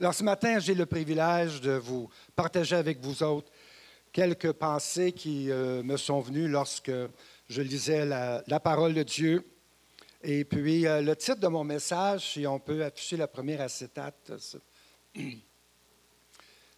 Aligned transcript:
Alors 0.00 0.14
ce 0.14 0.22
matin, 0.22 0.60
j'ai 0.60 0.74
le 0.74 0.86
privilège 0.86 1.60
de 1.60 1.72
vous 1.72 2.08
partager 2.36 2.76
avec 2.76 3.00
vous 3.00 3.24
autres 3.24 3.50
quelques 4.12 4.52
pensées 4.52 5.10
qui 5.10 5.50
euh, 5.50 5.82
me 5.82 5.96
sont 5.96 6.20
venues 6.20 6.46
lorsque 6.46 6.92
je 7.48 7.62
lisais 7.62 8.06
la, 8.06 8.60
parole 8.60 8.94
de 8.94 9.02
Dieu. 9.02 9.44
Et 10.22 10.44
puis, 10.44 10.86
euh, 10.86 11.00
le 11.00 11.16
titre 11.16 11.40
de 11.40 11.48
mon 11.48 11.64
message, 11.64 12.34
si 12.34 12.46
on 12.46 12.60
peut 12.60 12.84
afficher 12.84 13.16
la 13.16 13.26
première 13.26 13.60
acétate, 13.60 14.32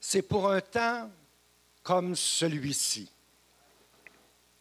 c'est 0.01 0.23
pour 0.23 0.51
un 0.51 0.63
temps 0.63 1.11
comme 1.83 2.17
celui-ci. 2.17 3.13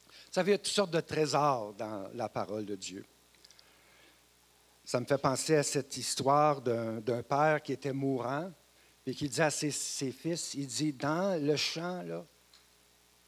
Vous 0.05 0.34
savez, 0.34 0.52
il 0.52 0.55
y 0.55 0.55
a 0.55 0.57
toutes 0.57 0.68
sortes 0.68 0.91
de 0.91 1.00
trésors 1.00 1.73
dans 1.76 2.10
la 2.14 2.28
parole 2.28 2.66
de 2.66 2.76
Dieu. 2.76 3.05
Ça 4.90 5.00
me 5.00 5.06
fait 5.06 5.20
penser 5.20 5.56
à 5.56 5.62
cette 5.62 5.96
histoire 5.98 6.62
d'un 6.62 7.21
père 7.21 7.62
qui 7.62 7.74
était 7.74 7.94
mourant 7.94 8.52
et 9.06 9.14
qui 9.14 9.30
dit 9.30 9.39
à 9.39 9.52
ses, 9.52 9.70
fils, 9.70 10.56
il 10.56 10.65
dit, 10.65 10.93
dans 10.93 11.39
le 11.39 11.56
champ, 11.57 12.02
là, 12.02 12.25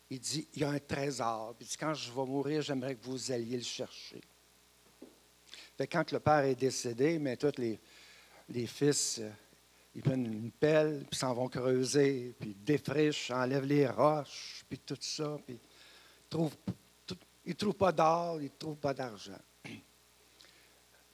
il 0.09 0.19
dit, 0.19 0.47
il 0.55 0.61
y 0.63 0.65
a 0.65 0.71
un 0.71 0.79
trésor. 0.79 1.53
Puis 1.59 1.69
quand 1.79 1.93
je 1.93 2.11
vais 2.11 2.25
mourir, 2.25 2.63
j'aimerais 2.63 2.95
que 2.95 3.05
vous 3.05 3.31
alliez 3.31 3.57
le 3.57 3.63
chercher. 3.63 4.21
quand 5.77 6.11
le 6.11 6.19
père 6.19 6.45
est 6.45 6.55
décédé, 6.55 7.19
mais 7.19 7.37
tous 7.37 7.53
les, 7.59 8.65
fils, 8.65 9.19
euh, 9.19 9.29
ils 9.93 10.01
prennent 10.01 10.25
une 10.25 10.49
pelle, 10.49 11.05
puis 11.07 11.19
s'en 11.19 11.31
vont 11.31 11.47
creuser, 11.47 12.33
puis 12.39 12.55
défrichent, 12.55 13.29
enlèvent 13.29 13.65
les 13.65 13.85
roches, 13.85 14.65
puis 14.67 14.79
tout 14.79 14.97
ça, 14.99 15.37
puis 15.45 15.59
ils 15.59 16.27
trouvent, 16.27 16.57
trouvent 17.55 17.75
pas 17.75 17.91
d'or, 17.91 18.41
ils 18.41 18.45
ne 18.45 18.57
trouvent 18.57 18.77
pas 18.77 18.95
d'argent. 18.95 19.37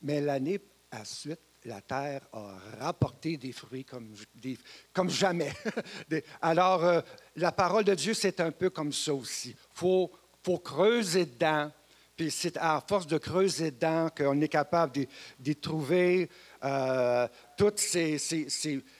Mais 0.01 0.21
l'année 0.21 0.59
à 0.91 1.03
suite, 1.05 1.39
la 1.65 1.81
terre 1.81 2.21
a 2.33 2.55
rapporté 2.79 3.37
des 3.37 3.51
fruits 3.51 3.85
comme, 3.85 5.09
jamais. 5.09 5.51
Alors, 6.41 6.83
euh, 6.83 7.01
la 7.35 7.51
parole 7.51 7.83
de 7.83 7.93
Dieu, 7.93 8.13
c'est 8.13 8.39
un 8.39 8.51
peu 8.51 8.69
comme 8.69 8.93
ça 8.93 9.13
aussi. 9.13 9.49
Il 9.49 9.55
faut, 9.73 10.11
creuser 10.63 11.25
dedans, 11.25 11.69
puis 12.15 12.31
c'est 12.31 12.55
à 12.55 12.81
force 12.87 13.05
de 13.05 13.17
creuser 13.17 13.71
dedans 13.71 14.07
qu'on 14.15 14.39
est 14.39 14.47
capable 14.47 15.05
d'y 15.37 15.55
trouver 15.57 16.29
euh, 16.63 17.27
tous 17.57 17.73
ces, 17.75 18.17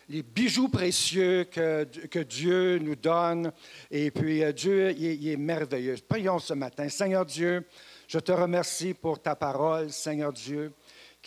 les 0.09 0.23
bijoux 0.23 0.67
précieux 0.67 1.45
que, 1.45 1.85
que, 1.85 2.19
Dieu 2.19 2.79
nous 2.79 2.97
donne. 2.97 3.53
Et 3.89 4.11
puis, 4.11 4.43
euh, 4.43 4.51
Dieu, 4.51 4.91
il 4.91 5.29
est 5.29 5.37
merveilleux. 5.37 5.95
Prions 6.05 6.39
ce 6.39 6.53
matin. 6.53 6.89
Seigneur 6.89 7.25
Dieu, 7.25 7.65
je 8.07 8.19
te 8.19 8.31
remercie 8.31 8.93
pour 8.93 9.21
ta 9.21 9.35
parole, 9.35 9.91
Seigneur 9.91 10.33
Dieu 10.33 10.73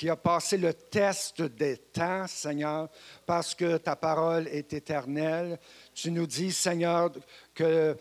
qui 0.00 0.08
a 0.08 0.16
passé 0.16 0.56
le 0.56 0.72
test 0.72 1.42
des 1.42 1.76
temps, 1.76 2.26
Seigneur, 2.26 2.88
parce 3.26 3.54
que 3.54 3.76
ta 3.76 3.96
parole 3.96 4.48
est 4.48 4.72
éternelle. 4.72 5.58
Tu 5.92 6.10
nous 6.10 6.26
dis, 6.26 6.52
Seigneur, 6.52 7.10
que, 7.54 7.96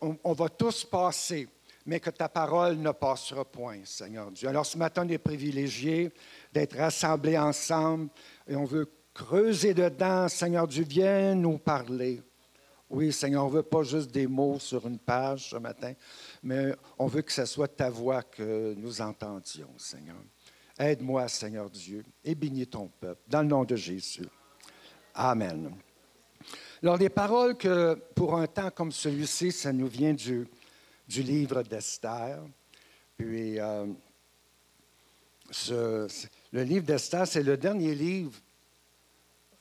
on, 0.00 0.32
va 0.32 0.48
tous 0.48 0.84
passer, 0.84 1.48
mais 1.86 2.00
que 2.00 2.10
ta 2.10 2.28
parole 2.28 2.76
ne 2.76 2.90
passera 2.90 3.44
point, 3.44 3.84
Seigneur 3.84 4.32
Dieu. 4.32 4.48
Alors 4.48 4.66
ce 4.66 4.76
matin, 4.76 5.04
on 5.06 5.08
est 5.10 5.18
privilégiés 5.18 6.10
d'être 6.52 6.76
rassemblés 6.76 7.38
ensemble 7.38 8.08
et 8.48 8.56
on 8.56 8.64
veut 8.64 8.90
creuser 9.14 9.74
dedans. 9.74 10.26
Seigneur 10.28 10.66
Dieu, 10.66 10.84
viens 10.88 11.36
nous 11.36 11.58
parler. 11.58 12.20
Oui, 12.92 13.10
Seigneur, 13.10 13.46
on 13.46 13.48
ne 13.48 13.54
veut 13.54 13.62
pas 13.62 13.82
juste 13.84 14.10
des 14.10 14.26
mots 14.26 14.58
sur 14.58 14.86
une 14.86 14.98
page 14.98 15.48
ce 15.48 15.56
matin, 15.56 15.94
mais 16.42 16.74
on 16.98 17.06
veut 17.06 17.22
que 17.22 17.32
ce 17.32 17.46
soit 17.46 17.68
ta 17.68 17.88
voix 17.88 18.22
que 18.22 18.74
nous 18.74 19.00
entendions, 19.00 19.70
Seigneur. 19.78 20.18
Aide-moi, 20.78 21.26
Seigneur 21.26 21.70
Dieu, 21.70 22.04
et 22.22 22.34
bénis 22.34 22.66
ton 22.66 22.88
peuple, 22.88 23.22
dans 23.26 23.40
le 23.40 23.48
nom 23.48 23.64
de 23.64 23.76
Jésus. 23.76 24.28
Amen. 25.14 25.74
Alors, 26.82 26.98
les 26.98 27.08
paroles 27.08 27.56
que, 27.56 27.94
pour 28.14 28.36
un 28.36 28.46
temps 28.46 28.70
comme 28.70 28.92
celui-ci, 28.92 29.52
ça 29.52 29.72
nous 29.72 29.86
vient 29.86 30.12
du, 30.12 30.46
du 31.08 31.22
livre 31.22 31.62
d'Esther. 31.62 32.42
Puis, 33.16 33.58
euh, 33.58 33.86
le 35.70 36.62
livre 36.62 36.84
d'Esther, 36.84 37.26
c'est 37.26 37.42
le 37.42 37.56
dernier 37.56 37.94
livre 37.94 38.38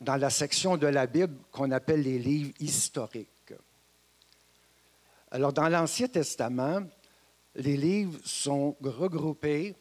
dans 0.01 0.17
la 0.17 0.31
section 0.31 0.77
de 0.77 0.87
la 0.87 1.05
Bible 1.05 1.37
qu'on 1.51 1.71
appelle 1.71 2.01
les 2.01 2.17
livres 2.17 2.51
historiques. 2.59 3.53
Alors, 5.29 5.53
dans 5.53 5.69
l'Ancien 5.69 6.07
Testament, 6.07 6.81
les 7.55 7.77
livres 7.77 8.19
sont 8.25 8.75
regroupés 8.81 9.75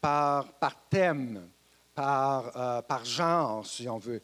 par, 0.00 0.52
thème, 0.90 1.48
par, 1.94 2.56
euh, 2.56 2.82
par 2.82 3.04
genre, 3.04 3.66
si 3.66 3.88
on 3.88 3.98
veut. 3.98 4.20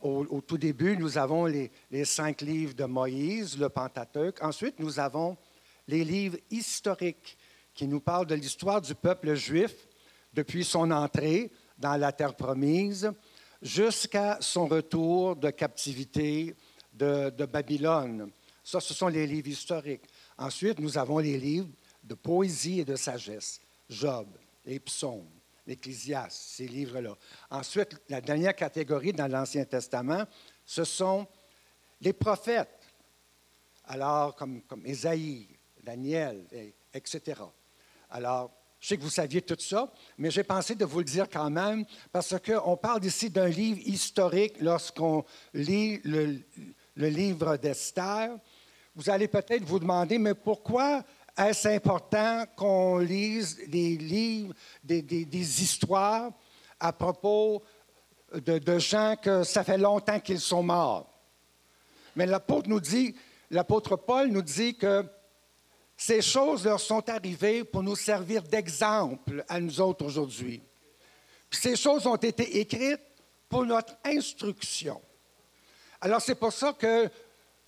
Au, 0.00 0.40
tout 0.40 0.58
début, 0.58 0.96
nous 0.96 1.16
avons 1.16 1.46
les, 1.46 1.70
cinq 2.04 2.40
livres 2.40 2.74
de 2.74 2.84
Moïse, 2.84 3.56
le 3.56 3.68
Pentateuque. 3.68 4.42
Ensuite, 4.42 4.80
nous 4.80 4.98
avons 4.98 5.36
les 5.86 6.04
livres 6.04 6.38
historiques 6.50 7.38
qui 7.72 7.86
nous 7.86 8.00
parlent 8.00 8.26
de 8.26 8.34
l'histoire 8.34 8.80
du 8.80 8.94
peuple 8.96 9.34
juif 9.34 9.72
depuis 10.34 10.64
son 10.64 10.90
entrée 10.90 11.52
dans 11.78 11.96
la 11.96 12.10
terre 12.10 12.34
promise 12.34 13.12
jusqu'à 13.62 14.38
son 14.40 14.66
retour 14.66 15.36
de 15.36 15.50
captivité 15.50 16.56
de, 16.92 17.46
Babylone. 17.46 18.30
Ça, 18.62 18.80
ce 18.80 18.92
sont 18.92 19.08
les 19.08 19.26
livres 19.26 19.48
historiques. 19.48 20.04
Ensuite, 20.36 20.78
nous 20.78 20.98
avons 20.98 21.18
les 21.18 21.38
livres 21.38 21.70
de 22.02 22.14
poésie 22.14 22.80
et 22.80 22.84
de 22.84 22.96
sagesse. 22.96 23.60
Job, 23.88 24.26
les 24.64 24.80
psaumes, 24.80 25.30
l'Ecclésiaste, 25.66 26.36
ces 26.36 26.66
livres-là. 26.66 27.16
Ensuite, 27.50 28.00
la 28.08 28.20
dernière 28.20 28.54
catégorie 28.54 29.12
dans 29.12 29.30
l'Ancien 29.30 29.64
Testament, 29.64 30.24
ce 30.64 30.84
sont 30.84 31.26
les 32.00 32.12
prophètes. 32.12 32.80
Alors, 33.84 34.34
comme, 34.36 34.62
comme 34.62 34.84
Ésaïe, 34.86 35.48
Daniel, 35.82 36.46
etc. 36.92 37.40
Alors, 38.10 38.50
je 38.82 38.88
sais 38.88 38.96
que 38.96 39.02
vous 39.02 39.10
saviez 39.10 39.40
tout 39.40 39.56
ça, 39.60 39.92
mais 40.18 40.32
j'ai 40.32 40.42
pensé 40.42 40.74
de 40.74 40.84
vous 40.84 40.98
le 40.98 41.04
dire 41.04 41.28
quand 41.32 41.48
même, 41.48 41.84
parce 42.10 42.34
qu'on 42.40 42.76
parle 42.76 43.04
ici 43.04 43.30
d'un 43.30 43.46
livre 43.46 43.78
historique 43.86 44.54
lorsqu'on 44.60 45.24
lit 45.54 46.00
le, 46.02 46.40
livre 46.96 47.56
d'Esther. 47.58 48.36
Vous 48.96 49.08
allez 49.08 49.28
peut-être 49.28 49.62
vous 49.62 49.78
demander, 49.78 50.18
mais 50.18 50.34
pourquoi 50.34 51.04
est-ce 51.38 51.68
important 51.68 52.44
qu'on 52.56 52.98
lise 52.98 53.56
des 53.68 53.96
livres, 53.96 54.52
des, 54.82 55.62
histoires 55.62 56.32
à 56.80 56.92
propos 56.92 57.62
de, 58.34 58.78
gens 58.80 59.14
que 59.14 59.44
ça 59.44 59.62
fait 59.62 59.78
longtemps 59.78 60.18
qu'ils 60.18 60.40
sont 60.40 60.64
morts? 60.64 61.08
Mais 62.16 62.26
l'apôtre 62.26 62.68
nous 62.68 62.80
dit, 62.80 63.14
l'apôtre 63.48 63.94
Paul 63.94 64.26
nous 64.26 64.42
dit 64.42 64.74
que 64.74 65.06
ces 66.04 66.20
choses 66.20 66.64
leur 66.64 66.80
sont 66.80 67.08
arrivées 67.08 67.62
pour 67.62 67.80
nous 67.80 67.94
servir 67.94 68.42
d'exemple 68.42 69.44
à 69.48 69.60
nous 69.60 69.80
autres 69.80 70.04
aujourd'hui. 70.04 70.60
ces 71.48 71.76
choses 71.76 72.08
ont 72.08 72.16
été 72.16 72.58
écrites 72.58 73.06
pour 73.48 73.64
notre 73.64 73.94
instruction. 74.04 75.00
Alors 76.00 76.20
c'est 76.20 76.34
pour 76.34 76.52
ça 76.52 76.72
que 76.72 77.08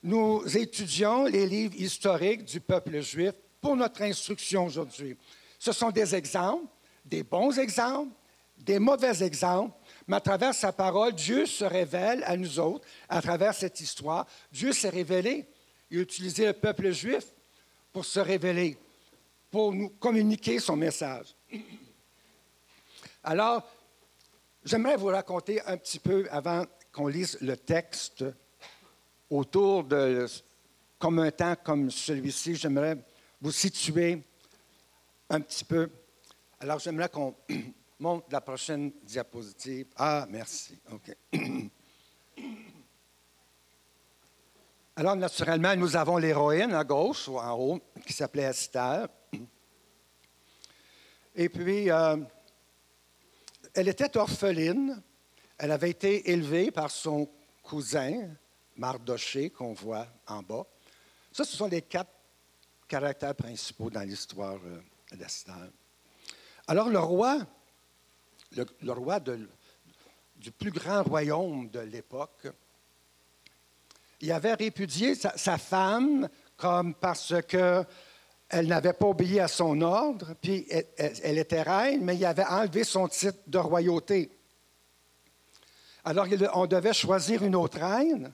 nous 0.02 0.42
étudions 0.56 1.26
les 1.26 1.46
livres 1.46 1.76
historiques 1.76 2.44
du 2.44 2.60
peuple 2.60 3.00
juif 3.02 3.34
pour 3.60 3.76
notre 3.76 4.02
instruction 4.02 4.66
aujourd'hui. 4.66 5.16
Ce 5.60 5.70
sont 5.70 5.92
des 5.92 6.16
exemples, 6.16 6.66
des 7.04 7.22
bons 7.22 7.56
exemples, 7.56 8.12
des 8.58 8.80
mauvais 8.80 9.22
exemples, 9.22 9.78
mais 10.08 10.16
à 10.16 10.20
travers 10.20 10.54
sa 10.54 10.72
parole, 10.72 11.12
Dieu 11.12 11.46
se 11.46 11.64
révèle 11.64 12.24
à 12.24 12.36
nous 12.36 12.58
autres, 12.58 12.84
à 13.08 13.22
travers 13.22 13.54
cette 13.54 13.80
histoire. 13.80 14.26
Dieu 14.50 14.72
s'est 14.72 14.88
révélé. 14.88 15.46
Il 15.88 16.00
a 16.00 16.02
utilisé 16.02 16.46
le 16.46 16.52
peuple 16.52 16.90
juif 16.90 17.33
pour 17.94 18.04
se 18.04 18.18
révéler, 18.18 18.76
pour 19.52 19.72
nous 19.72 19.88
communiquer 19.88 20.58
son 20.58 20.76
message. 20.76 21.36
Alors, 23.22 23.62
j'aimerais 24.64 24.96
vous 24.96 25.06
raconter 25.06 25.62
un 25.62 25.76
petit 25.76 26.00
peu, 26.00 26.26
avant 26.32 26.64
qu'on 26.90 27.06
lise 27.06 27.38
le 27.40 27.56
texte, 27.56 28.24
autour 29.30 29.84
de, 29.84 30.26
comme 30.98 31.20
un 31.20 31.30
temps 31.30 31.54
comme 31.54 31.88
celui-ci, 31.88 32.56
j'aimerais 32.56 32.98
vous 33.40 33.52
situer 33.52 34.20
un 35.30 35.40
petit 35.40 35.64
peu. 35.64 35.88
Alors, 36.58 36.80
j'aimerais 36.80 37.08
qu'on 37.08 37.32
monte 38.00 38.24
la 38.32 38.40
prochaine 38.40 38.90
diapositive. 39.04 39.86
Ah, 39.94 40.26
merci. 40.28 40.76
OK. 40.90 41.16
Alors, 44.96 45.16
naturellement, 45.16 45.74
nous 45.74 45.96
avons 45.96 46.18
l'héroïne 46.18 46.72
à 46.72 46.84
gauche 46.84 47.26
ou 47.26 47.38
en 47.38 47.52
haut, 47.58 47.80
qui 48.06 48.12
s'appelait 48.12 48.44
Esther. 48.44 49.08
Et 51.34 51.48
puis, 51.48 51.90
euh, 51.90 52.16
elle 53.74 53.88
était 53.88 54.16
orpheline. 54.16 55.02
Elle 55.58 55.72
avait 55.72 55.90
été 55.90 56.30
élevée 56.30 56.70
par 56.70 56.92
son 56.92 57.28
cousin, 57.64 58.28
Mardoché, 58.76 59.50
qu'on 59.50 59.72
voit 59.72 60.06
en 60.28 60.42
bas. 60.42 60.64
Ça, 61.32 61.44
ce 61.44 61.56
sont 61.56 61.66
les 61.66 61.82
quatre 61.82 62.12
caractères 62.86 63.34
principaux 63.34 63.90
dans 63.90 64.02
l'histoire 64.02 64.60
euh, 64.64 65.16
d'Esther. 65.16 65.70
Alors 66.68 66.88
le 66.88 66.98
roi, 67.00 67.38
le, 68.52 68.92
roi 68.92 69.20
du 69.20 69.48
du 70.36 70.50
plus 70.50 70.70
grand 70.70 71.02
royaume 71.02 71.68
de 71.70 71.80
l'époque, 71.80 72.48
il 74.24 74.32
avait 74.32 74.54
répudié 74.54 75.14
sa, 75.14 75.58
femme 75.58 76.28
comme 76.56 76.94
parce 76.94 77.34
qu'elle 77.46 78.66
n'avait 78.66 78.94
pas 78.94 79.08
obéi 79.08 79.38
à 79.38 79.48
son 79.48 79.82
ordre, 79.82 80.34
puis 80.40 80.66
elle, 80.96 81.36
était 81.36 81.60
reine, 81.60 82.02
mais 82.02 82.16
il 82.16 82.24
avait 82.24 82.46
enlevé 82.46 82.84
son 82.84 83.06
titre 83.06 83.38
de 83.46 83.58
royauté. 83.58 84.30
Alors 86.06 86.26
on 86.54 86.66
devait 86.66 86.94
choisir 86.94 87.42
une 87.42 87.54
autre 87.54 87.78
reine. 87.78 88.32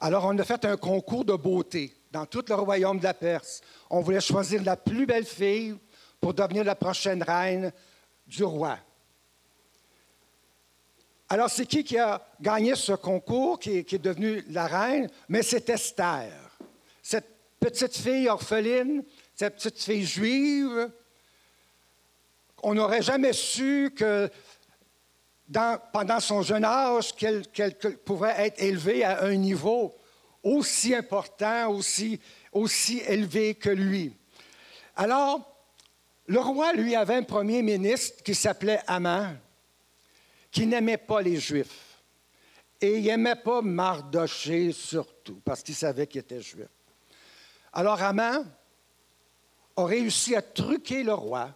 Alors 0.00 0.24
on 0.24 0.36
a 0.38 0.44
fait 0.44 0.64
un 0.64 0.76
concours 0.76 1.24
de 1.24 1.34
beauté 1.34 1.94
dans 2.10 2.26
tout 2.26 2.44
le 2.48 2.54
royaume 2.56 2.98
de 2.98 3.04
la 3.04 3.14
Perse. 3.14 3.60
On 3.90 4.00
voulait 4.00 4.20
choisir 4.20 4.64
la 4.64 4.76
plus 4.76 5.06
belle 5.06 5.24
fille 5.24 5.76
pour 6.20 6.34
devenir 6.34 6.64
la 6.64 6.74
prochaine 6.74 7.22
reine 7.22 7.72
du 8.26 8.42
roi. 8.42 8.76
Alors, 11.28 11.50
c'est 11.50 11.66
qui 11.66 11.82
qui 11.82 11.98
a 11.98 12.24
gagné 12.40 12.76
ce 12.76 12.92
concours, 12.92 13.58
qui, 13.58 13.78
est 13.78 13.98
devenue 13.98 14.44
la 14.50 14.66
reine? 14.66 15.10
Mais 15.28 15.42
c'est 15.42 15.68
Esther. 15.68 16.32
Cette 17.02 17.28
petite 17.58 17.96
fille 17.96 18.28
orpheline, 18.28 19.02
cette 19.34 19.56
petite 19.56 19.82
fille 19.82 20.06
juive, 20.06 20.90
on 22.62 22.74
n'aurait 22.74 23.02
jamais 23.02 23.32
su 23.32 23.92
que 23.96 24.30
pendant 25.92 26.20
son 26.20 26.42
jeune 26.42 26.64
âge, 26.64 27.14
qu'elle 27.14 27.44
pouvait 28.04 28.34
être 28.38 28.62
élevée 28.62 29.04
à 29.04 29.24
un 29.24 29.34
niveau 29.34 29.96
aussi 30.44 30.94
important, 30.94 31.70
aussi, 31.70 32.20
aussi 32.52 33.02
élevé 33.06 33.56
que 33.56 33.70
lui. 33.70 34.12
Alors, 34.94 35.40
le 36.26 36.38
roi, 36.38 36.72
lui, 36.72 36.94
avait 36.94 37.16
un 37.16 37.22
premier 37.24 37.62
ministre 37.62 38.22
qui 38.22 38.34
s'appelait 38.34 38.80
Aman 38.86 39.36
qui 40.56 40.66
n'aimait 40.66 40.96
pas 40.96 41.20
les 41.20 41.38
Juifs. 41.38 42.02
Et 42.80 42.96
il 42.96 43.04
n'aimait 43.04 43.36
pas 43.36 43.60
Mardoché 43.60 44.72
surtout, 44.72 45.38
parce 45.44 45.62
qu'il 45.62 45.74
savait 45.74 46.06
qu'il 46.06 46.22
était 46.22 46.40
juif. 46.40 46.68
Alors 47.74 48.00
Haman 48.00 48.42
a 49.76 49.84
réussi 49.84 50.34
à 50.34 50.40
truquer 50.40 51.02
le 51.02 51.12
roi 51.12 51.54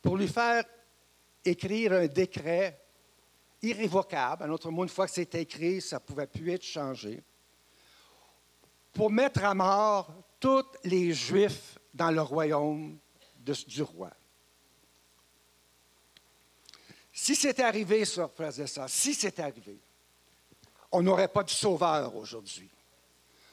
pour 0.00 0.16
lui 0.16 0.26
faire 0.26 0.64
écrire 1.44 1.92
un 1.92 2.08
décret 2.08 2.80
irrévocable. 3.62 4.42
En 4.42 4.50
autre 4.50 4.72
mot, 4.72 4.82
une 4.82 4.88
fois 4.88 5.06
que 5.06 5.12
c'était 5.12 5.42
écrit, 5.42 5.80
ça 5.80 5.96
ne 5.96 6.00
pouvait 6.00 6.26
plus 6.26 6.50
être 6.50 6.64
changé. 6.64 7.22
Pour 8.92 9.08
mettre 9.08 9.44
à 9.44 9.54
mort 9.54 10.12
tous 10.40 10.66
les 10.82 11.12
Juifs 11.12 11.78
dans 11.94 12.10
le 12.10 12.22
royaume 12.22 12.98
du 13.68 13.82
roi. 13.82 14.10
Si 17.12 17.34
c'était 17.34 17.62
arrivé, 17.62 18.04
ça, 18.04 18.28
frères 18.34 18.58
et 18.58 18.66
si 18.88 19.14
c'était 19.14 19.42
arrivé, 19.42 19.78
on 20.90 21.02
n'aurait 21.02 21.28
pas 21.28 21.42
de 21.42 21.50
sauveur 21.50 22.14
aujourd'hui. 22.16 22.70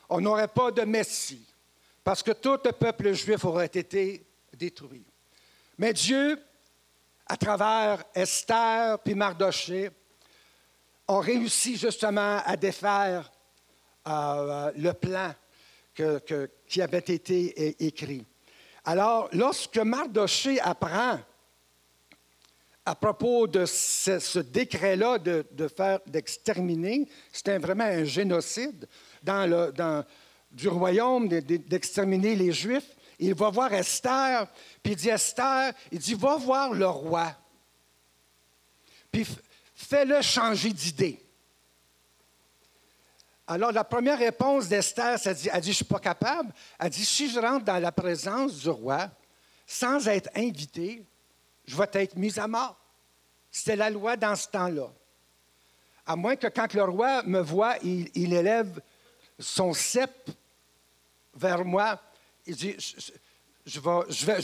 On 0.09 0.21
n'aurait 0.21 0.47
pas 0.47 0.71
de 0.71 0.81
Messie, 0.83 1.45
parce 2.03 2.23
que 2.23 2.31
tout 2.31 2.57
le 2.63 2.71
peuple 2.71 3.11
juif 3.13 3.43
aurait 3.45 3.65
été 3.65 4.25
détruit. 4.53 5.05
Mais 5.77 5.93
Dieu, 5.93 6.41
à 7.27 7.37
travers 7.37 8.03
Esther 8.15 8.99
puis 8.99 9.13
Mardoché, 9.13 9.91
a 11.07 11.19
réussi 11.19 11.75
justement 11.75 12.41
à 12.45 12.55
défaire 12.55 13.31
euh, 14.07 14.71
le 14.75 14.93
plan 14.93 15.33
qui 16.67 16.81
avait 16.81 16.97
été 16.99 17.83
écrit. 17.85 18.25
Alors, 18.85 19.27
lorsque 19.33 19.77
Mardoché 19.77 20.59
apprend 20.61 21.19
à 22.89 22.95
propos 22.95 23.45
de 23.45 23.67
ce, 23.67 24.39
décret-là 24.39 25.19
de, 25.19 25.67
faire 25.67 25.99
d'exterminer, 26.07 27.07
c'était 27.31 27.59
vraiment 27.59 27.83
un 27.83 28.03
génocide 28.03 28.87
du 30.51 30.67
royaume 30.67 31.27
d'exterminer 31.27 32.35
les 32.35 32.51
Juifs. 32.51 32.95
Il 33.19 33.35
va 33.35 33.51
voir 33.51 33.71
Esther, 33.73 34.47
puis 34.81 34.93
il 34.93 34.95
dit 34.95 35.09
Esther, 35.09 35.73
il 35.91 35.99
dit 35.99 36.15
va 36.15 36.37
voir 36.37 36.73
le 36.73 36.87
roi, 36.87 37.35
puis 39.11 39.27
fais-le 39.75 40.21
changer 40.23 40.71
d'idée. 40.71 41.23
Alors, 43.45 43.71
la 43.71 43.83
première 43.83 44.17
réponse 44.17 44.67
d'Esther, 44.67 45.19
elle 45.25 45.35
dit, 45.35 45.49
elle 45.51 45.61
dit, 45.61 45.67
je 45.67 45.71
ne 45.71 45.75
suis 45.77 45.85
pas 45.85 45.99
capable. 45.99 46.53
Elle 46.79 46.91
dit, 46.91 47.03
si 47.03 47.29
je 47.31 47.39
rentre 47.39 47.65
dans 47.65 47.79
la 47.79 47.91
présence 47.91 48.59
du 48.59 48.69
roi, 48.69 49.09
sans 49.65 50.07
être 50.07 50.29
invité, 50.35 51.03
je 51.65 51.75
vais 51.75 51.89
être 51.93 52.15
mise 52.15 52.37
à 52.37 52.47
mort. 52.47 52.78
C'était 53.51 53.75
la 53.75 53.89
loi 53.89 54.15
dans 54.15 54.35
ce 54.35 54.47
temps-là. 54.47 54.91
À 56.05 56.15
moins 56.15 56.35
que 56.35 56.47
quand 56.47 56.73
le 56.73 56.83
roi 56.83 57.23
me 57.23 57.39
voit, 57.39 57.77
il, 57.83 58.33
élève 58.33 58.81
son 59.37 59.73
cep 59.73 60.29
vers 61.35 61.63
moi. 61.63 62.01
Il 62.45 62.55
dit, 62.55 62.75
je, 63.65 63.79
vais, 63.79 64.39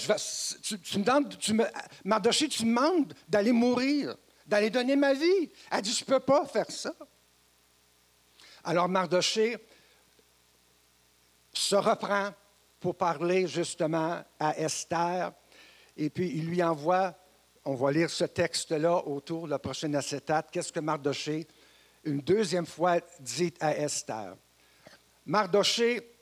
tu, 0.61 0.99
me 0.99 1.03
demandes, 1.03 1.37
Mardoché, 2.03 2.47
tu 2.47 2.65
me 2.65 2.69
demandes 2.69 3.13
d'aller 3.27 3.51
mourir, 3.51 4.15
d'aller 4.45 4.69
donner 4.69 4.95
ma 4.95 5.13
vie. 5.13 5.49
Elle 5.71 5.81
dit, 5.81 5.91
je 5.91 6.03
ne 6.03 6.07
peux 6.07 6.19
pas 6.19 6.45
faire 6.45 6.69
ça. 6.69 6.93
Alors 8.63 8.87
Mardoché 8.87 9.57
se 11.53 11.75
reprend 11.75 12.31
pour 12.79 12.95
parler 12.95 13.47
justement 13.47 14.23
à 14.39 14.57
Esther, 14.59 15.31
et 15.97 16.09
puis 16.09 16.29
il 16.35 16.47
lui 16.47 16.61
envoie 16.61 17.15
on 17.65 17.73
va 17.73 17.91
lire 17.91 18.09
ce 18.09 18.25
texte-là 18.25 19.07
autour 19.07 19.45
de 19.45 19.51
la 19.51 19.59
prochaine 19.59 19.95
acétate. 19.95 20.49
Qu'est-ce 20.51 20.71
que 20.71 20.79
Mardoché, 20.79 21.47
une 22.03 22.21
deuxième 22.21 22.67
fois, 22.67 22.99
dit 23.19 23.53
à 23.59 23.75
Esther? 23.75 24.37
Mardoché 25.25 26.15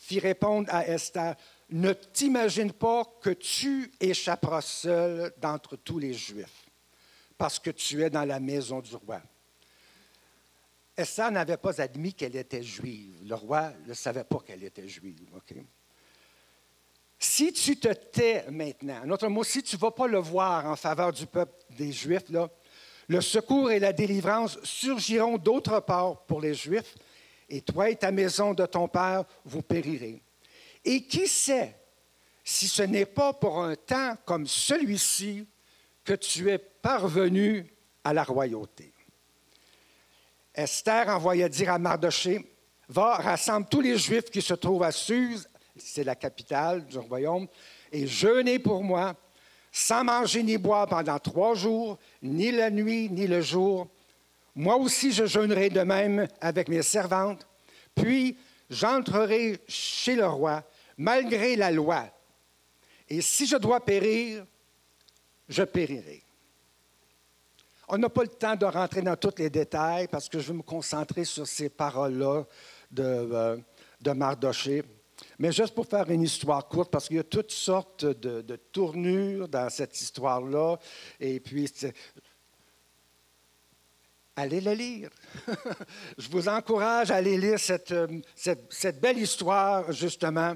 fit 0.00 0.20
répondre 0.20 0.72
à 0.72 0.86
Esther 0.86 1.34
Ne 1.70 1.92
t'imagine 1.92 2.72
pas 2.72 3.04
que 3.20 3.30
tu 3.30 3.90
échapperas 3.98 4.60
seul 4.60 5.34
d'entre 5.38 5.76
tous 5.76 5.98
les 5.98 6.14
Juifs, 6.14 6.70
parce 7.36 7.58
que 7.58 7.70
tu 7.70 8.02
es 8.02 8.10
dans 8.10 8.24
la 8.24 8.38
maison 8.38 8.80
du 8.80 8.94
roi. 8.94 9.20
Esther 10.96 11.32
n'avait 11.32 11.56
pas 11.56 11.80
admis 11.80 12.14
qu'elle 12.14 12.36
était 12.36 12.62
juive. 12.62 13.16
Le 13.24 13.34
roi 13.34 13.72
ne 13.86 13.94
savait 13.94 14.22
pas 14.22 14.38
qu'elle 14.46 14.62
était 14.62 14.86
juive. 14.86 15.26
Si 17.26 17.54
tu 17.54 17.78
te 17.78 17.88
tais 17.88 18.44
maintenant, 18.50 19.00
en 19.02 19.10
autre 19.10 19.28
mot, 19.28 19.42
si 19.42 19.62
tu 19.62 19.76
ne 19.76 19.80
vas 19.80 19.90
pas 19.90 20.06
le 20.06 20.18
voir 20.18 20.66
en 20.66 20.76
faveur 20.76 21.10
du 21.10 21.24
peuple 21.24 21.54
des 21.70 21.90
Juifs, 21.90 22.28
là, 22.28 22.50
le 23.08 23.22
secours 23.22 23.70
et 23.70 23.78
la 23.78 23.94
délivrance 23.94 24.58
surgiront 24.62 25.38
d'autre 25.38 25.80
part 25.80 26.20
pour 26.26 26.42
les 26.42 26.52
Juifs, 26.52 26.94
et 27.48 27.62
toi 27.62 27.88
et 27.88 27.96
ta 27.96 28.10
maison 28.10 28.52
de 28.52 28.66
ton 28.66 28.88
père, 28.88 29.24
vous 29.46 29.62
périrez. 29.62 30.22
Et 30.84 31.06
qui 31.06 31.26
sait 31.26 31.74
si 32.44 32.68
ce 32.68 32.82
n'est 32.82 33.06
pas 33.06 33.32
pour 33.32 33.64
un 33.64 33.74
temps 33.74 34.18
comme 34.26 34.46
celui-ci 34.46 35.48
que 36.04 36.12
tu 36.12 36.50
es 36.50 36.58
parvenu 36.58 37.66
à 38.04 38.12
la 38.12 38.22
royauté? 38.22 38.92
Esther 40.54 41.08
envoya 41.08 41.48
dire 41.48 41.72
à 41.72 41.78
Mardoché, 41.78 42.50
Va, 42.86 43.14
rassemble 43.14 43.66
tous 43.66 43.80
les 43.80 43.96
Juifs 43.96 44.30
qui 44.30 44.42
se 44.42 44.52
trouvent 44.52 44.82
à 44.82 44.92
Suse 44.92 45.48
c'est 45.76 46.04
la 46.04 46.14
capitale 46.14 46.84
du 46.86 46.98
royaume, 46.98 47.46
et 47.90 48.06
jeûnez 48.06 48.58
pour 48.58 48.82
moi, 48.82 49.14
sans 49.72 50.04
manger 50.04 50.42
ni 50.42 50.56
boire 50.56 50.86
pendant 50.86 51.18
trois 51.18 51.54
jours, 51.54 51.98
ni 52.22 52.52
la 52.52 52.70
nuit, 52.70 53.10
ni 53.10 53.26
le 53.26 53.40
jour. 53.40 53.88
Moi 54.54 54.76
aussi, 54.76 55.12
je 55.12 55.26
jeûnerai 55.26 55.68
de 55.68 55.80
même 55.80 56.28
avec 56.40 56.68
mes 56.68 56.82
servantes. 56.82 57.46
Puis, 57.94 58.36
j'entrerai 58.70 59.58
chez 59.66 60.14
le 60.14 60.26
roi, 60.26 60.62
malgré 60.96 61.56
la 61.56 61.72
loi. 61.72 62.06
Et 63.08 63.20
si 63.20 63.46
je 63.46 63.56
dois 63.56 63.84
périr, 63.84 64.46
je 65.48 65.64
périrai. 65.64 66.22
On 67.88 67.98
n'a 67.98 68.08
pas 68.08 68.22
le 68.22 68.28
temps 68.28 68.56
de 68.56 68.64
rentrer 68.64 69.02
dans 69.02 69.16
tous 69.16 69.34
les 69.38 69.50
détails 69.50 70.08
parce 70.08 70.28
que 70.28 70.38
je 70.38 70.48
vais 70.48 70.58
me 70.58 70.62
concentrer 70.62 71.24
sur 71.24 71.46
ces 71.46 71.68
paroles-là 71.68 72.44
de, 72.90 73.02
euh, 73.02 73.56
de 74.00 74.10
Mardoché. 74.12 74.82
Mais 75.38 75.52
juste 75.52 75.74
pour 75.74 75.86
faire 75.86 76.08
une 76.10 76.22
histoire 76.22 76.68
courte, 76.68 76.90
parce 76.90 77.08
qu'il 77.08 77.16
y 77.16 77.20
a 77.20 77.24
toutes 77.24 77.50
sortes 77.50 78.04
de, 78.04 78.56
tournures 78.72 79.48
dans 79.48 79.68
cette 79.68 80.00
histoire-là, 80.00 80.78
et 81.20 81.40
puis 81.40 81.70
allez 84.36 84.60
la 84.60 84.74
lire. 84.74 85.10
Je 86.18 86.28
vous 86.28 86.48
encourage 86.48 87.10
à 87.10 87.16
aller 87.16 87.36
lire 87.36 87.58
cette, 87.58 87.94
cette, 88.34 89.00
belle 89.00 89.18
histoire, 89.18 89.92
justement. 89.92 90.54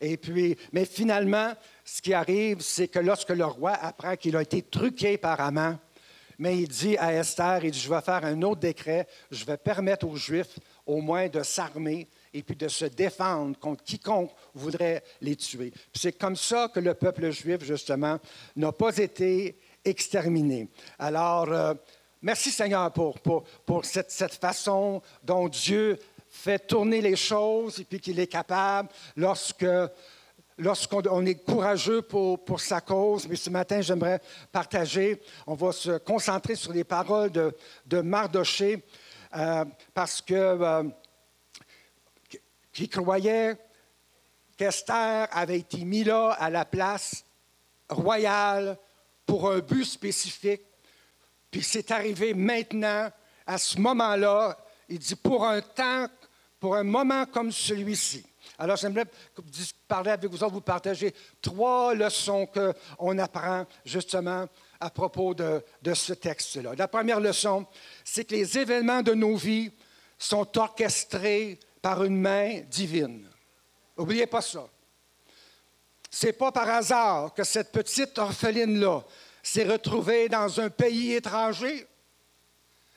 Et 0.00 0.16
puis, 0.16 0.56
mais 0.72 0.84
finalement, 0.84 1.52
ce 1.84 2.00
qui 2.00 2.14
arrive, 2.14 2.60
c'est 2.60 2.88
que 2.88 2.98
lorsque 2.98 3.30
le 3.30 3.44
roi 3.44 3.72
apprend 3.72 4.16
qu'il 4.16 4.36
a 4.36 4.42
été 4.42 4.62
truqué 4.62 5.18
par 5.18 5.40
Amant, 5.40 5.78
mais 6.38 6.56
il 6.56 6.68
dit 6.68 6.96
à 6.98 7.12
Esther, 7.12 7.64
il 7.64 7.72
dit, 7.72 7.80
je 7.80 7.92
vais 7.92 8.00
faire 8.00 8.24
un 8.24 8.40
autre 8.42 8.60
décret, 8.60 9.08
je 9.30 9.44
vais 9.44 9.56
permettre 9.56 10.06
aux 10.06 10.16
Juifs 10.16 10.58
au 10.86 11.00
moins 11.00 11.28
de 11.28 11.42
s'armer 11.42 12.08
et 12.34 12.42
puis 12.42 12.56
de 12.56 12.68
se 12.68 12.84
défendre 12.84 13.58
contre 13.58 13.84
quiconque 13.84 14.30
voudrait 14.54 15.02
les 15.20 15.36
tuer. 15.36 15.72
C'est 15.94 16.12
comme 16.12 16.36
ça 16.36 16.68
que 16.72 16.80
le 16.80 16.94
peuple 16.94 17.30
juif, 17.30 17.62
justement, 17.62 18.18
n'a 18.56 18.72
pas 18.72 18.96
été 18.96 19.58
exterminé. 19.84 20.68
Alors, 20.98 21.50
euh, 21.50 21.74
merci 22.22 22.50
Seigneur 22.50 22.92
pour, 22.92 23.20
pour, 23.20 23.84
cette, 23.84 24.10
cette 24.10 24.34
façon 24.34 25.02
dont 25.22 25.48
Dieu 25.48 25.98
fait 26.28 26.58
tourner 26.58 27.00
les 27.00 27.16
choses 27.16 27.80
et 27.80 27.84
puis 27.84 28.00
qu'il 28.00 28.20
est 28.20 28.26
capable 28.26 28.90
lorsque 29.16 29.66
lorsqu'on 30.58 31.24
est 31.24 31.44
courageux 31.44 32.02
pour, 32.02 32.44
pour, 32.44 32.60
sa 32.60 32.80
cause. 32.80 33.28
Mais 33.28 33.36
ce 33.36 33.48
matin, 33.48 33.80
j'aimerais 33.80 34.20
partager, 34.50 35.22
on 35.46 35.54
va 35.54 35.72
se 35.72 35.98
concentrer 35.98 36.56
sur 36.56 36.72
les 36.72 36.84
paroles 36.84 37.30
de, 37.30 37.56
de 37.86 38.00
Mardoché, 38.00 38.84
euh, 39.36 39.64
parce 39.94 40.20
que 40.20 40.34
euh, 40.34 40.82
qui 42.78 42.88
croyait 42.88 43.56
qu'Esther 44.56 45.26
avait 45.32 45.58
été 45.58 45.78
mis 45.78 46.04
là 46.04 46.36
à 46.38 46.48
la 46.48 46.64
place 46.64 47.24
royale 47.88 48.78
pour 49.26 49.50
un 49.50 49.58
but 49.58 49.84
spécifique. 49.84 50.62
Puis 51.50 51.64
c'est 51.64 51.90
arrivé 51.90 52.34
maintenant, 52.34 53.10
à 53.44 53.58
ce 53.58 53.80
moment-là, 53.80 54.56
il 54.88 55.00
dit 55.00 55.16
pour 55.16 55.44
un 55.44 55.60
temps, 55.60 56.06
pour 56.60 56.76
un 56.76 56.84
moment 56.84 57.26
comme 57.26 57.50
celui-ci. 57.50 58.24
Alors, 58.58 58.76
j'aimerais 58.76 59.06
parler 59.88 60.12
avec 60.12 60.30
vous 60.30 60.44
autres, 60.44 60.54
vous 60.54 60.60
partager 60.60 61.12
trois 61.42 61.94
leçons 61.94 62.46
qu'on 62.46 63.18
apprend 63.18 63.66
justement 63.84 64.46
à 64.78 64.90
propos 64.90 65.34
de 65.34 65.94
ce 65.94 66.12
texte-là. 66.12 66.76
La 66.76 66.86
première 66.86 67.18
leçon, 67.18 67.66
c'est 68.04 68.24
que 68.24 68.36
les 68.36 68.56
événements 68.56 69.02
de 69.02 69.14
nos 69.14 69.34
vies 69.34 69.72
sont 70.16 70.56
orchestrés 70.58 71.58
par 71.82 72.04
une 72.04 72.20
main 72.20 72.60
divine. 72.68 73.28
N'oubliez 73.96 74.26
pas 74.26 74.42
ça. 74.42 74.68
C'est 76.10 76.32
pas 76.32 76.52
par 76.52 76.68
hasard 76.68 77.34
que 77.34 77.44
cette 77.44 77.70
petite 77.72 78.18
orpheline-là 78.18 79.02
s'est 79.42 79.64
retrouvée 79.64 80.28
dans 80.28 80.60
un 80.60 80.70
pays 80.70 81.14
étranger. 81.14 81.86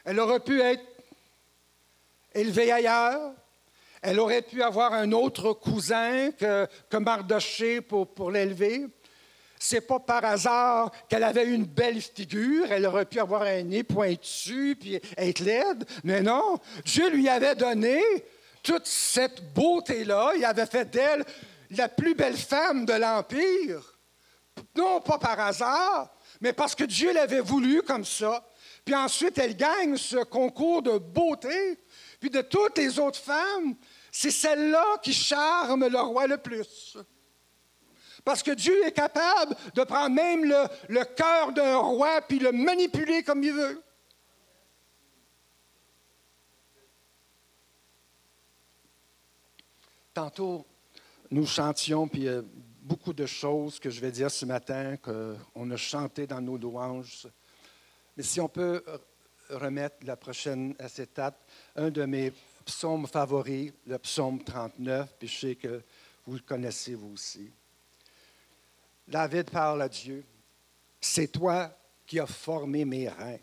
Elle 0.04 0.20
aurait 0.20 0.40
pu 0.40 0.62
être 0.62 0.84
élevée 2.34 2.72
ailleurs, 2.72 3.34
elle 4.02 4.20
aurait 4.20 4.42
pu 4.42 4.64
avoir 4.64 4.94
un 4.94 5.12
autre 5.12 5.54
cousin 5.54 6.32
que, 6.32 6.68
que 6.90 6.98
Mardoché 6.98 7.82
pour, 7.82 8.08
pour 8.08 8.32
l'élever. 8.32 8.88
C'est 9.60 9.82
pas 9.82 10.00
par 10.00 10.26
hasard 10.26 10.92
qu'elle 11.08 11.24
avait 11.24 11.46
une 11.46 11.66
belle 11.66 12.02
figure. 12.02 12.72
Elle 12.72 12.88
aurait 12.88 13.06
pu 13.06 13.20
avoir 13.20 13.44
un 13.44 13.62
nez 13.62 13.84
pointu 13.84 14.76
puis 14.80 15.00
être 15.18 15.40
laide. 15.40 15.86
Mais 16.04 16.22
non, 16.22 16.58
Dieu 16.84 17.12
lui 17.12 17.30
avait 17.30 17.54
donné 17.54 18.02
toute 18.64 18.88
cette 18.88 19.54
beauté-là. 19.54 20.34
Il 20.38 20.46
avait 20.46 20.66
fait 20.66 20.86
d'elle 20.86 21.26
la 21.72 21.90
plus 21.90 22.16
belle 22.16 22.38
femme 22.38 22.86
de 22.86 22.94
l'Empire. 22.94 23.98
Non 24.76 25.00
pas 25.02 25.18
par 25.18 25.40
hasard, 25.40 26.14
mais 26.42 26.54
parce 26.54 26.76
que 26.76 26.84
Dieu 26.84 27.14
l'avait 27.14 27.40
voulu 27.40 27.82
comme 27.82 28.06
ça. 28.06 28.44
Puis 28.84 28.96
ensuite, 28.96 29.38
elle 29.38 29.56
gagne 29.56 29.98
ce 29.98 30.18
concours 30.18 30.82
de 30.82 30.98
beauté. 30.98 31.80
Puis 32.20 32.30
de 32.30 32.42
toutes 32.42 32.78
les 32.78 33.00
autres 33.00 33.20
femmes, 33.20 33.76
c'est 34.12 34.32
celle-là 34.32 34.98
qui 35.02 35.14
charme 35.14 35.88
le 35.88 36.00
roi 36.00 36.28
le 36.28 36.38
plus. 36.38 36.98
Parce 38.24 38.44
que 38.44 38.52
Dieu 38.52 38.86
est 38.86 38.92
capable 38.92 39.56
de 39.74 39.84
prendre 39.84 40.16
même 40.16 40.46
le, 40.46 41.04
cœur 41.16 41.52
d'un 41.54 41.78
roi 41.78 42.22
puis 42.22 42.40
le 42.40 42.52
manipuler 42.52 43.24
comme 43.24 43.44
il 43.44 43.54
veut. 43.54 43.82
Tantôt, 50.14 50.66
nous 51.30 51.46
chantions, 51.46 52.08
puis 52.08 52.28
a 52.28 52.42
beaucoup 52.82 53.14
de 53.14 53.26
choses 53.26 53.80
que 53.80 53.90
je 53.90 54.02
vais 54.02 54.12
dire 54.12 54.30
ce 54.30 54.46
matin, 54.46 54.98
qu'on 54.98 55.72
a 55.72 55.78
chanté 55.78 56.28
dans 56.28 56.42
nos 56.42 56.58
louanges. 56.58 57.28
Mais 58.18 58.24
si 58.24 58.42
on 58.42 58.50
peut 58.50 58.84
remettre 59.50 59.98
la 60.06 60.16
prochaine 60.16 60.76
acétate, 60.80 61.38
un 61.76 61.90
de 61.90 62.04
mes 62.06 62.34
psaume 62.66 63.08
favori, 63.08 63.72
le 63.88 63.98
psaume 64.00 64.44
39, 64.44 65.16
puis 65.18 65.28
je 65.28 65.40
sais 65.40 65.56
que 65.56 65.82
vous 66.26 66.36
le 66.36 66.42
connaissez 66.42 66.96
vous 66.96 67.14
aussi. 67.14 67.50
David 69.08 69.50
parle 69.50 69.82
à 69.82 69.90
Dieu. 69.90 70.24
C'est 71.00 71.32
toi 71.32 71.76
qui 72.06 72.20
as 72.20 72.28
formé 72.28 72.86
mes 72.86 73.10
reins, 73.10 73.40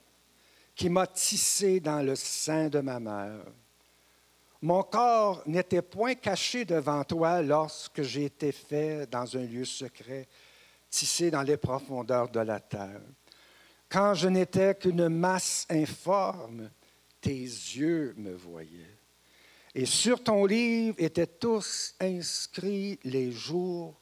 qui 0.75 0.89
m'as 0.89 1.07
tissé 1.07 1.81
dans 1.81 2.03
le 2.03 2.15
sein 2.15 2.69
de 2.69 2.81
ma 2.81 3.01
mère. 3.01 3.45
Mon 4.61 4.83
corps 4.83 5.43
n'était 5.47 5.83
point 5.83 6.15
caché 6.15 6.65
devant 6.65 7.05
toi 7.05 7.43
lorsque 7.43 8.03
j'ai 8.03 8.25
été 8.25 8.51
fait 8.51 9.09
dans 9.09 9.37
un 9.37 9.45
lieu 9.45 9.65
secret, 9.65 10.27
tissé 10.91 11.31
dans 11.31 11.43
les 11.43 11.57
profondeurs 11.57 12.29
de 12.29 12.41
la 12.41 12.59
terre. 12.59 13.01
Quand 13.89 14.15
je 14.15 14.29
n'étais 14.29 14.75
qu'une 14.75 15.09
masse 15.09 15.65
informe, 15.71 16.71
tes 17.21 17.31
yeux 17.31 18.15
me 18.17 18.35
voyaient. 18.35 18.99
Et 19.75 19.87
sur 19.87 20.23
ton 20.25 20.45
livre 20.45 20.97
étaient 20.99 21.27
tous 21.27 21.95
inscrits 22.01 22.99
les 23.05 23.31
jours, 23.31 23.95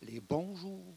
les 0.00 0.20
bons 0.20 0.54
jours, 0.54 0.96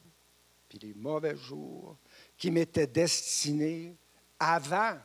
puis 0.69 0.79
les 0.79 0.93
mauvais 0.93 1.35
jours, 1.35 1.97
qui 2.37 2.49
m'étaient 2.49 2.87
destinés 2.87 3.97
avant 4.39 4.97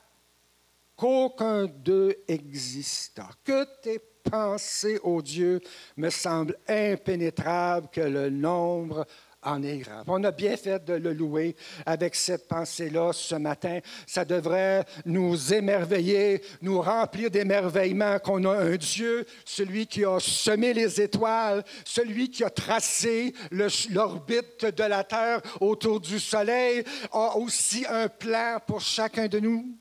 qu'aucun 0.97 1.67
d'eux 1.67 2.15
existât. 2.29 3.29
Que 3.45 3.65
tes 3.83 4.01
pensées, 4.31 4.99
ô 5.03 5.21
Dieu, 5.23 5.61
me 5.97 6.11
semblent 6.11 6.57
impénétrables 6.69 7.89
que 7.93 8.01
le 8.01 8.31
nombre 8.31 9.07
en 9.45 9.63
est 9.63 9.79
grave. 9.79 10.05
On 10.09 10.25
a 10.25 10.31
bien 10.31 10.57
fait 10.57 10.85
de 10.85 10.95
le 10.95 11.13
louer 11.13 11.55
avec 11.85 12.15
cette 12.15 12.49
pensée-là 12.49 13.13
ce 13.13 13.35
matin. 13.35 13.81
Ça 14.07 14.25
devrait 14.25 14.85
nous 15.05 15.53
émerveiller, 15.53 16.43
nous 16.63 16.81
remplir 16.81 17.31
d'émerveillement 17.31 18.19
qu'on 18.19 18.45
a 18.45 18.57
un 18.57 18.77
Dieu, 18.77 19.27
celui 19.45 19.87
qui 19.87 20.05
a 20.05 20.19
semé 20.19 20.73
les 20.73 21.01
étoiles, 21.01 21.63
celui 21.85 22.31
qui 22.31 22.43
a 22.43 22.51
tracé 22.51 23.35
l'orbite 23.51 24.65
de 24.65 24.85
la 24.85 25.05
Terre 25.05 25.41
autour 25.61 26.01
du 26.01 26.19
Soleil, 26.19 26.83
a 27.13 27.37
aussi 27.37 27.85
un 27.89 28.09
plan 28.09 28.59
pour 28.67 28.81
chacun 28.81 29.29
de 29.29 29.41
nous. 29.41 29.77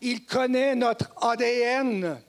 Il 0.00 0.24
connaît 0.24 0.74
notre 0.74 1.10
ADN. 1.20 2.20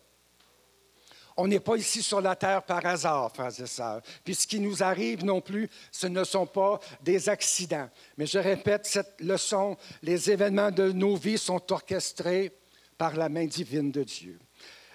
On 1.38 1.48
n'est 1.48 1.60
pas 1.60 1.76
ici 1.76 2.04
sur 2.04 2.22
la 2.22 2.36
terre 2.36 2.64
par 2.64 2.86
hasard, 2.86 3.32
frères 3.34 3.60
et 3.60 3.66
sœurs. 3.66 4.02
Puis 4.24 4.36
ce 4.36 4.46
qui 4.46 4.60
nous 4.60 4.84
arrive 4.84 5.24
non 5.24 5.42
plus, 5.42 5.70
ce 5.92 6.08
ne 6.08 6.24
sont 6.24 6.46
pas 6.46 6.80
des 7.02 7.30
accidents. 7.30 7.90
Mais 8.18 8.26
je 8.26 8.38
répète 8.38 8.86
cette 8.86 9.20
leçon, 9.22 9.78
les 10.02 10.30
événements 10.30 10.72
de 10.72 10.92
nos 10.92 11.16
vies 11.16 11.38
sont 11.38 11.72
orchestrés 11.72 12.52
par 12.98 13.16
la 13.16 13.30
main 13.30 13.46
divine 13.46 13.92
de 13.92 14.04
Dieu. 14.04 14.40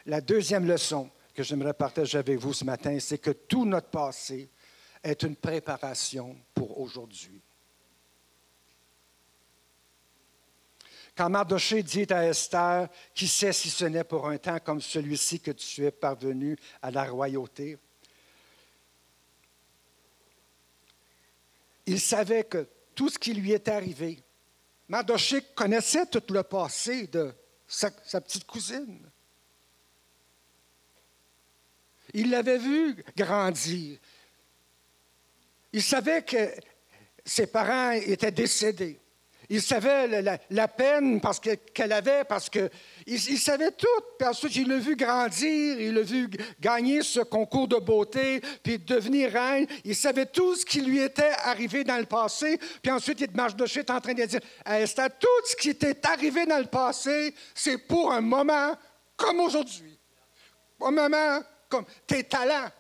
La 0.05 0.21
deuxième 0.21 0.67
leçon 0.67 1.11
que 1.35 1.43
j'aimerais 1.43 1.75
partager 1.75 2.19
avec 2.19 2.39
vous 2.39 2.53
ce 2.53 2.65
matin, 2.65 2.99
c'est 3.01 3.19
que 3.19 3.33
tout 3.33 3.65
notre 3.65 3.89
passé 3.89 4.51
est 5.03 5.23
une 5.23 5.37
préparation 5.37 6.37
pour 6.55 6.81
aujourd'hui. 6.81 7.43
Quand 11.17 11.31
Mardoché 11.31 11.83
dit 11.83 12.07
à 12.11 12.27
Esther, 12.27 12.89
qui 13.15 13.27
sait 13.27 13.53
si 13.53 13.71
ce 13.71 13.87
n'est 13.87 14.05
pour 14.05 14.29
un 14.29 14.37
temps 14.37 14.59
comme 14.59 14.83
celui-ci 14.83 15.41
que 15.41 15.51
tu 15.53 15.85
es 15.87 15.91
parvenu 15.91 16.59
à 16.83 16.91
la 16.91 17.05
royauté, 17.05 17.79
il 21.87 21.99
savait 22.01 22.45
que 22.45 22.69
tout 22.95 23.09
ce 23.09 23.19
qui 23.19 23.33
lui 23.33 23.53
était 23.53 23.71
arrivé, 23.71 24.23
Mardoché 24.89 25.41
connaissait 25.55 26.05
tout 26.07 26.23
le 26.33 26.43
passé 26.43 27.07
de 27.07 27.35
sa, 27.67 27.91
sa 28.05 28.21
petite 28.21 28.47
cousine. 28.47 29.11
Il 32.13 32.31
l'avait 32.31 32.59
vu 32.59 33.03
grandir. 33.17 33.99
Il 35.73 35.83
savait 35.83 36.23
que 36.23 36.51
ses 37.25 37.47
parents 37.47 37.93
étaient 37.93 38.31
décédés. 38.31 39.01
Il 39.49 39.63
savait 39.63 40.23
la, 40.51 40.69
peine 40.69 41.21
parce 41.21 41.39
qu'elle 41.39 41.93
avait, 41.93 42.25
parce 42.25 42.51
qu'il 42.51 42.71
il 43.07 43.39
savait 43.39 43.71
tout. 43.71 43.87
Puis 44.19 44.27
ensuite, 44.27 44.57
il 44.57 44.69
l'a 44.69 44.79
vu 44.79 44.97
grandir, 44.97 45.81
il 45.81 45.95
l'a 45.95 46.03
vu 46.03 46.29
gagner 46.61 47.03
ce 47.03 47.21
concours 47.21 47.69
de 47.69 47.77
beauté, 47.77 48.41
puis 48.63 48.79
devenir 48.79 49.33
reine. 49.33 49.67
Il 49.85 49.95
savait 49.95 50.27
tout 50.27 50.57
ce 50.57 50.65
qui 50.65 50.81
lui 50.81 51.01
était 51.01 51.33
arrivé 51.45 51.85
dans 51.85 51.99
le 51.99 52.07
passé. 52.07 52.59
Puis 52.83 52.91
ensuite, 52.91 53.21
il 53.21 53.31
marche 53.33 53.55
de 53.55 53.67
est 53.67 53.91
en 53.91 54.01
train 54.01 54.15
de 54.15 54.25
dire 54.25 54.41
tout 55.21 55.47
ce 55.47 55.57
qui 55.57 55.71
était 55.71 56.07
arrivé 56.07 56.47
dans 56.47 56.59
le 56.59 56.67
passé, 56.67 57.35
c'est 57.55 57.79
pour 57.79 58.13
un 58.13 58.21
moment 58.21 58.77
comme 59.17 59.41
aujourd'hui? 59.41 59.99
Un 60.81 60.91
moment 60.91 61.41
comme 61.69 61.85
tes 62.07 62.25
talents, 62.25 62.71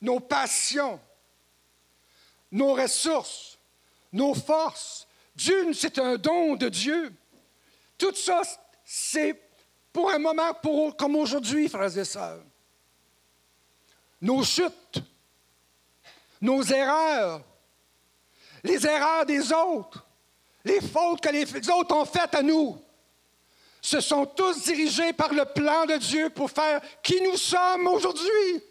nos 0.00 0.20
passions, 0.20 0.98
nos 2.50 2.74
ressources 2.74 3.51
nos 4.12 4.34
forces. 4.34 5.06
Dieu, 5.34 5.72
c'est 5.72 5.98
un 5.98 6.16
don 6.16 6.56
de 6.56 6.68
Dieu. 6.68 7.12
Tout 7.96 8.14
ça, 8.14 8.42
c'est 8.84 9.40
pour 9.92 10.10
un 10.10 10.18
moment 10.18 10.54
pour, 10.54 10.96
comme 10.96 11.16
aujourd'hui, 11.16 11.68
frères 11.68 11.96
et 11.96 12.04
sœurs. 12.04 12.44
Nos 14.20 14.44
chutes, 14.44 15.02
nos 16.40 16.62
erreurs, 16.62 17.42
les 18.62 18.86
erreurs 18.86 19.26
des 19.26 19.52
autres, 19.52 20.06
les 20.64 20.80
fautes 20.80 21.20
que 21.20 21.30
les 21.30 21.70
autres 21.70 21.96
ont 21.96 22.04
faites 22.04 22.34
à 22.34 22.42
nous, 22.42 22.78
se 23.80 24.00
sont 24.00 24.26
tous 24.26 24.62
dirigés 24.62 25.12
par 25.12 25.32
le 25.32 25.44
plan 25.44 25.86
de 25.86 25.96
Dieu 25.96 26.30
pour 26.30 26.50
faire 26.50 26.80
qui 27.02 27.20
nous 27.20 27.36
sommes 27.36 27.88
aujourd'hui. 27.88 28.62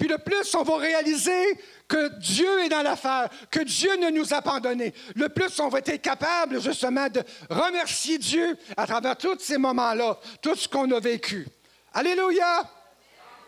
Puis 0.00 0.08
le 0.08 0.16
plus 0.16 0.54
on 0.54 0.62
va 0.62 0.78
réaliser 0.78 1.60
que 1.86 2.18
Dieu 2.18 2.64
est 2.64 2.70
dans 2.70 2.80
l'affaire, 2.80 3.28
que 3.50 3.60
Dieu 3.60 3.94
ne 3.98 4.08
nous 4.08 4.32
a 4.32 4.38
abandonnés, 4.38 4.94
le 5.14 5.28
plus 5.28 5.60
on 5.60 5.68
va 5.68 5.80
être 5.80 6.00
capable 6.00 6.58
justement 6.58 7.06
de 7.10 7.22
remercier 7.50 8.16
Dieu 8.16 8.56
à 8.78 8.86
travers 8.86 9.18
tous 9.18 9.38
ces 9.40 9.58
moments-là, 9.58 10.18
tout 10.40 10.54
ce 10.54 10.66
qu'on 10.66 10.90
a 10.90 10.98
vécu. 11.00 11.46
Alléluia! 11.92 12.62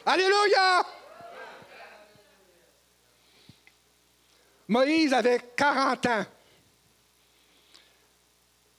Alléluia! 0.04 0.84
Moïse 4.68 5.14
avait 5.14 5.40
40 5.56 6.06
ans. 6.06 6.26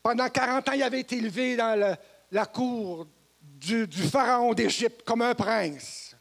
Pendant 0.03 0.29
40 0.29 0.69
ans, 0.69 0.73
il 0.73 0.83
avait 0.83 0.99
été 0.99 1.17
élevé 1.17 1.55
dans 1.55 1.97
la 2.31 2.45
cour 2.45 3.07
du, 3.41 3.87
pharaon 3.87 4.53
d'Égypte 4.53 5.01
comme 5.03 5.23
un 5.23 5.33
prince. 5.33 6.12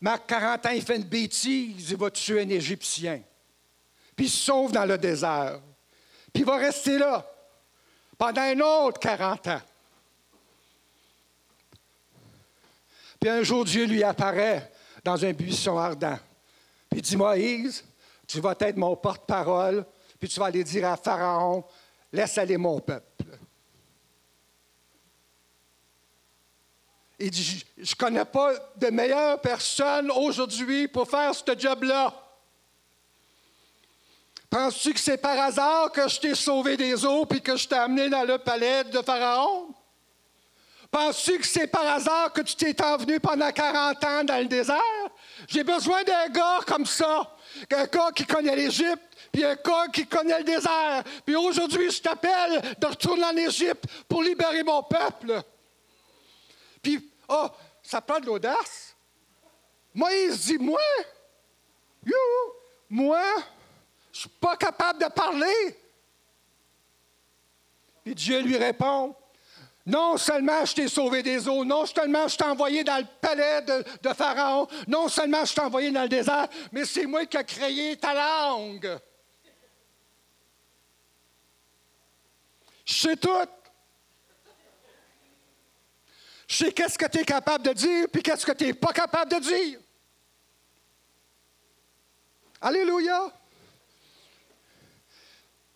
40 0.00 0.66
ans, 0.66 0.70
il 0.70 0.82
fait 0.82 0.96
une 0.96 1.04
bêtise, 1.04 1.90
il 1.90 1.96
va 1.96 2.10
tuer 2.10 2.42
un 2.42 2.48
Égyptien. 2.48 3.20
Puis 4.14 4.26
il 4.26 4.30
se 4.30 4.44
sauve 4.44 4.72
dans 4.72 4.84
le 4.84 4.96
désert. 4.98 5.60
Puis 6.32 6.42
il 6.42 6.46
va 6.46 6.56
rester 6.56 6.98
là 6.98 7.26
pendant 8.16 8.42
un 8.42 8.60
autre 8.60 9.00
40 9.00 9.46
ans. 9.48 9.62
Puis 13.20 13.30
un 13.30 13.42
jour, 13.42 13.64
Dieu 13.64 13.86
lui 13.86 14.02
apparaît 14.02 14.70
dans 15.04 15.24
un 15.24 15.32
buisson 15.32 15.76
ardent. 15.78 16.18
Puis 16.88 17.00
il 17.00 17.02
dit 17.02 17.16
Moïse, 17.16 17.84
tu 18.26 18.40
vas 18.40 18.54
être 18.60 18.76
mon 18.76 18.94
porte-parole, 18.96 19.84
puis 20.18 20.28
tu 20.28 20.38
vas 20.38 20.46
aller 20.46 20.64
dire 20.64 20.88
à 20.88 20.96
Pharaon 20.96 21.64
Laisse 22.12 22.38
aller 22.38 22.56
mon 22.56 22.80
peuple. 22.80 23.07
Il 27.18 27.30
dit, 27.30 27.64
je 27.76 27.90
ne 27.90 27.96
connais 27.96 28.24
pas 28.24 28.52
de 28.76 28.88
meilleure 28.88 29.40
personne 29.40 30.10
aujourd'hui 30.10 30.86
pour 30.86 31.08
faire 31.08 31.34
ce 31.34 31.58
job-là. 31.58 32.14
Penses-tu 34.48 34.94
que 34.94 35.00
c'est 35.00 35.18
par 35.18 35.38
hasard 35.38 35.92
que 35.92 36.08
je 36.08 36.20
t'ai 36.20 36.34
sauvé 36.34 36.76
des 36.76 37.04
eaux 37.04 37.26
puis 37.26 37.42
que 37.42 37.56
je 37.56 37.68
t'ai 37.68 37.74
amené 37.74 38.08
dans 38.08 38.24
le 38.24 38.38
palais 38.38 38.84
de 38.84 39.02
Pharaon? 39.02 39.74
Penses-tu 40.90 41.38
que 41.38 41.46
c'est 41.46 41.66
par 41.66 41.86
hasard 41.86 42.32
que 42.32 42.40
tu 42.40 42.54
t'es 42.54 42.82
envenu 42.82 43.20
pendant 43.20 43.52
40 43.52 44.04
ans 44.04 44.24
dans 44.24 44.38
le 44.38 44.46
désert? 44.46 44.80
J'ai 45.46 45.64
besoin 45.64 46.02
d'un 46.02 46.28
gars 46.28 46.60
comme 46.66 46.86
ça, 46.86 47.36
un 47.70 47.84
gars 47.84 48.10
qui 48.14 48.24
connaît 48.24 48.56
l'Égypte, 48.56 49.02
puis 49.30 49.44
un 49.44 49.54
gars 49.54 49.88
qui 49.92 50.06
connaît 50.06 50.38
le 50.38 50.44
désert. 50.44 51.04
Puis 51.26 51.36
aujourd'hui, 51.36 51.90
je 51.90 52.00
t'appelle 52.00 52.62
de 52.78 52.86
retourner 52.86 53.24
en 53.24 53.36
Égypte 53.36 53.84
pour 54.08 54.22
libérer 54.22 54.62
mon 54.62 54.82
peuple. 54.82 55.42
Puis, 56.82 57.10
oh, 57.28 57.48
ça 57.82 58.00
prend 58.00 58.20
de 58.20 58.26
l'audace. 58.26 58.96
Moïse 59.94 60.46
dit, 60.46 60.58
moi, 60.58 60.80
you, 62.04 62.14
moi, 62.90 63.22
je 64.12 64.20
suis 64.20 64.28
pas 64.28 64.56
capable 64.56 65.00
de 65.02 65.08
parler. 65.08 65.78
Puis 68.04 68.14
Dieu 68.14 68.40
lui 68.40 68.56
répond, 68.56 69.14
non 69.88 70.18
seulement 70.18 70.64
je 70.64 70.74
t'ai 70.74 70.88
sauvé 70.88 71.22
des 71.22 71.48
eaux, 71.48 71.64
non 71.64 71.86
seulement 71.86 72.28
je 72.28 72.36
t'ai 72.36 72.44
envoyé 72.44 72.84
dans 72.84 72.98
le 72.98 73.06
palais 73.20 73.62
de, 73.62 74.12
Pharaon, 74.12 74.68
non 74.86 75.08
seulement 75.08 75.44
je 75.44 75.54
t'ai 75.54 75.62
envoyé 75.62 75.90
dans 75.90 76.02
le 76.02 76.08
désert, 76.08 76.48
mais 76.72 76.84
c'est 76.84 77.06
moi 77.06 77.24
qui 77.24 77.36
ai 77.36 77.44
créé 77.44 77.96
ta 77.96 78.12
langue. 78.14 78.98
Je 82.84 82.94
sais 82.94 83.16
tout. 83.16 83.30
Je 86.48 86.56
sais 86.56 86.72
qu'est-ce 86.72 86.96
que 86.96 87.06
tu 87.06 87.18
es 87.18 87.24
capable 87.24 87.66
de 87.66 87.74
dire, 87.74 88.06
puis 88.10 88.22
qu'est-ce 88.22 88.46
que 88.46 88.52
tu 88.52 88.64
n'es 88.64 88.72
pas 88.72 88.92
capable 88.92 89.30
de 89.32 89.38
dire. 89.38 89.78
Alléluia. 92.62 93.30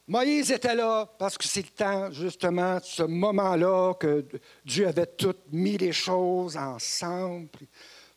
Moïse 0.09 0.51
était 0.51 0.75
là 0.75 1.07
parce 1.19 1.37
que 1.37 1.47
c'est 1.47 1.63
le 1.63 1.69
temps, 1.69 2.11
justement, 2.11 2.81
ce 2.83 3.03
moment-là, 3.03 3.95
que 3.95 4.27
Dieu 4.65 4.89
avait 4.89 5.07
tout 5.07 5.37
mis 5.51 5.77
les 5.77 5.93
choses 5.93 6.57
ensemble. 6.57 7.51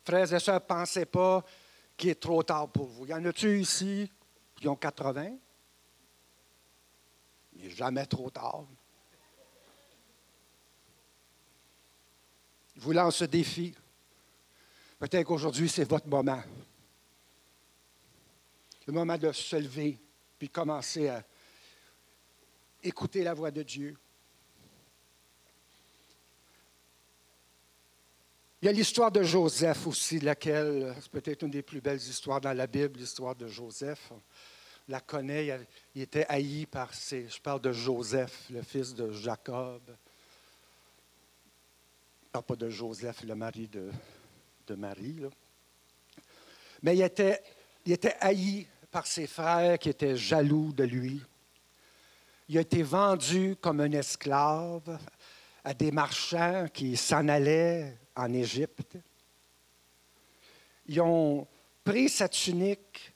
frères 0.02 0.32
et 0.32 0.40
sœurs, 0.40 0.62
pensez 0.62 1.04
pas 1.04 1.44
qu'il 1.96 2.10
est 2.10 2.20
trop 2.20 2.42
tard 2.42 2.68
pour 2.68 2.86
vous. 2.86 3.06
Y 3.06 3.12
en 3.12 3.24
a-tu 3.26 3.60
ici 3.60 4.10
qui 4.58 4.66
ont 4.66 4.76
80? 4.76 5.36
Il 7.54 7.64
n'est 7.64 7.70
jamais 7.70 8.06
trop 8.06 8.30
tard. 8.30 8.64
Je 12.76 12.80
vous 12.82 12.92
lance 12.92 13.16
ce 13.16 13.24
défi. 13.24 13.74
Peut-être 14.98 15.26
qu'aujourd'hui, 15.26 15.68
c'est 15.68 15.84
votre 15.84 16.06
moment. 16.06 16.42
Le 18.86 18.92
moment 18.92 19.16
de 19.16 19.32
se 19.32 19.56
lever 19.56 19.98
puis 20.38 20.48
commencer 20.48 21.08
à 21.08 21.24
écouter 22.82 23.24
la 23.24 23.34
voix 23.34 23.50
de 23.50 23.62
Dieu. 23.62 23.96
Il 28.62 28.66
y 28.66 28.68
a 28.68 28.72
l'histoire 28.72 29.12
de 29.12 29.22
Joseph 29.22 29.86
aussi, 29.86 30.18
laquelle, 30.18 30.94
c'est 31.00 31.10
peut-être 31.10 31.42
une 31.42 31.50
des 31.50 31.62
plus 31.62 31.80
belles 31.80 31.98
histoires 31.98 32.40
dans 32.40 32.52
la 32.52 32.66
Bible, 32.66 32.98
l'histoire 32.98 33.34
de 33.34 33.46
Joseph. 33.46 34.10
On 34.12 34.20
la 34.88 35.00
connaît, 35.00 35.66
il 35.94 36.02
était 36.02 36.26
haï 36.28 36.66
par 36.66 36.92
ses. 36.94 37.28
Je 37.28 37.40
parle 37.40 37.60
de 37.60 37.72
Joseph, 37.72 38.46
le 38.50 38.62
fils 38.62 38.94
de 38.94 39.12
Jacob. 39.12 39.82
Pas 42.42 42.56
de 42.56 42.68
Joseph, 42.68 43.22
le 43.24 43.34
mari 43.34 43.68
de, 43.68 43.90
de 44.66 44.74
Marie. 44.74 45.22
Mais 46.82 46.96
il 46.96 47.02
était, 47.02 47.42
il 47.84 47.92
était 47.92 48.16
haï 48.20 48.66
par 48.90 49.06
ses 49.06 49.26
frères 49.26 49.78
qui 49.78 49.88
étaient 49.88 50.16
jaloux 50.16 50.72
de 50.72 50.84
lui. 50.84 51.20
Il 52.48 52.58
a 52.58 52.60
été 52.60 52.82
vendu 52.82 53.56
comme 53.60 53.80
un 53.80 53.90
esclave 53.92 54.98
à 55.64 55.74
des 55.74 55.90
marchands 55.90 56.66
qui 56.72 56.96
s'en 56.96 57.26
allaient 57.28 57.96
en 58.14 58.32
Égypte. 58.32 58.96
Ils 60.86 61.00
ont 61.00 61.46
pris 61.82 62.08
sa 62.08 62.28
tunique, 62.28 63.12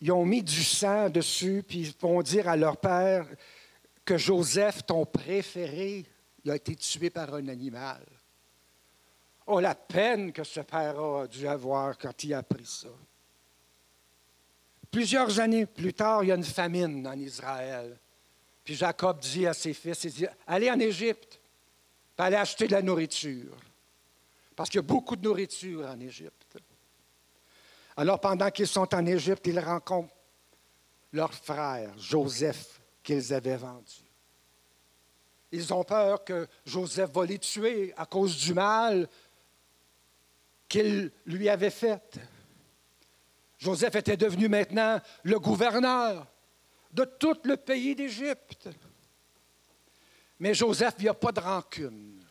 ils 0.00 0.12
ont 0.12 0.24
mis 0.24 0.42
du 0.42 0.62
sang 0.62 1.08
dessus, 1.08 1.64
puis 1.66 1.80
ils 1.80 1.94
vont 1.98 2.22
dire 2.22 2.48
à 2.48 2.56
leur 2.56 2.76
père 2.76 3.26
que 4.04 4.18
Joseph, 4.18 4.84
ton 4.84 5.06
préféré, 5.06 6.04
il 6.44 6.50
a 6.50 6.56
été 6.56 6.74
tué 6.74 7.10
par 7.10 7.34
un 7.34 7.48
animal. 7.48 8.04
Oh, 9.52 9.58
la 9.58 9.74
peine 9.74 10.32
que 10.32 10.44
ce 10.44 10.60
père 10.60 10.96
a 11.00 11.26
dû 11.26 11.48
avoir 11.48 11.98
quand 11.98 12.22
il 12.22 12.34
a 12.34 12.38
appris 12.38 12.64
ça. 12.64 12.86
Plusieurs 14.92 15.40
années 15.40 15.66
plus 15.66 15.92
tard, 15.92 16.22
il 16.22 16.28
y 16.28 16.32
a 16.32 16.36
une 16.36 16.44
famine 16.44 17.04
en 17.04 17.18
Israël. 17.18 17.98
Puis 18.62 18.76
Jacob 18.76 19.18
dit 19.18 19.48
à 19.48 19.52
ses 19.52 19.74
fils, 19.74 20.04
il 20.04 20.12
dit, 20.12 20.26
allez 20.46 20.70
en 20.70 20.78
Égypte, 20.78 21.40
allez 22.16 22.36
acheter 22.36 22.68
de 22.68 22.72
la 22.72 22.82
nourriture. 22.82 23.56
Parce 24.54 24.70
qu'il 24.70 24.78
y 24.78 24.84
a 24.84 24.86
beaucoup 24.86 25.16
de 25.16 25.26
nourriture 25.26 25.84
en 25.84 25.98
Égypte. 25.98 26.56
Alors 27.96 28.20
pendant 28.20 28.52
qu'ils 28.52 28.68
sont 28.68 28.94
en 28.94 29.04
Égypte, 29.04 29.44
ils 29.48 29.58
rencontrent 29.58 30.14
leur 31.12 31.34
frère, 31.34 31.90
Joseph, 31.98 32.80
qu'ils 33.02 33.34
avaient 33.34 33.56
vendu. 33.56 34.04
Ils 35.50 35.74
ont 35.74 35.82
peur 35.82 36.22
que 36.22 36.46
Joseph 36.64 37.10
va 37.10 37.26
les 37.26 37.40
tuer 37.40 37.92
à 37.96 38.06
cause 38.06 38.36
du 38.36 38.54
mal 38.54 39.08
qu'il 40.70 41.10
lui 41.26 41.48
avait 41.50 41.68
fait. 41.68 42.18
Joseph 43.58 43.96
était 43.96 44.16
devenu 44.16 44.48
maintenant 44.48 44.98
le 45.24 45.38
gouverneur 45.38 46.26
de 46.92 47.04
tout 47.04 47.36
le 47.44 47.58
pays 47.58 47.94
d'Égypte. 47.94 48.70
Mais 50.38 50.54
Joseph, 50.54 50.94
il 50.98 51.02
n'y 51.02 51.08
a 51.08 51.14
pas 51.14 51.32
de 51.32 51.40
rancune. 51.40 52.24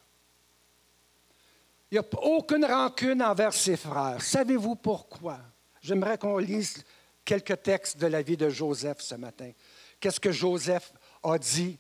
Il 1.92 1.96
n'y 1.96 2.00
a 2.00 2.20
aucune 2.24 2.66
rancune 2.66 3.22
envers 3.22 3.54
ses 3.54 3.78
frères. 3.78 4.22
Savez-vous 4.22 4.76
pourquoi? 4.76 5.40
J'aimerais 5.82 6.18
qu'on 6.18 6.38
lise 6.38 6.84
quelques 7.24 7.62
textes 7.62 7.98
de 7.98 8.08
la 8.08 8.22
vie 8.22 8.38
de 8.38 8.50
Joseph 8.50 9.02
ce 9.02 9.16
matin. 9.16 9.52
Qu'est-ce 10.00 10.20
que 10.20 10.32
Joseph 10.32 10.94
a 11.24 11.38
dit 11.38 11.78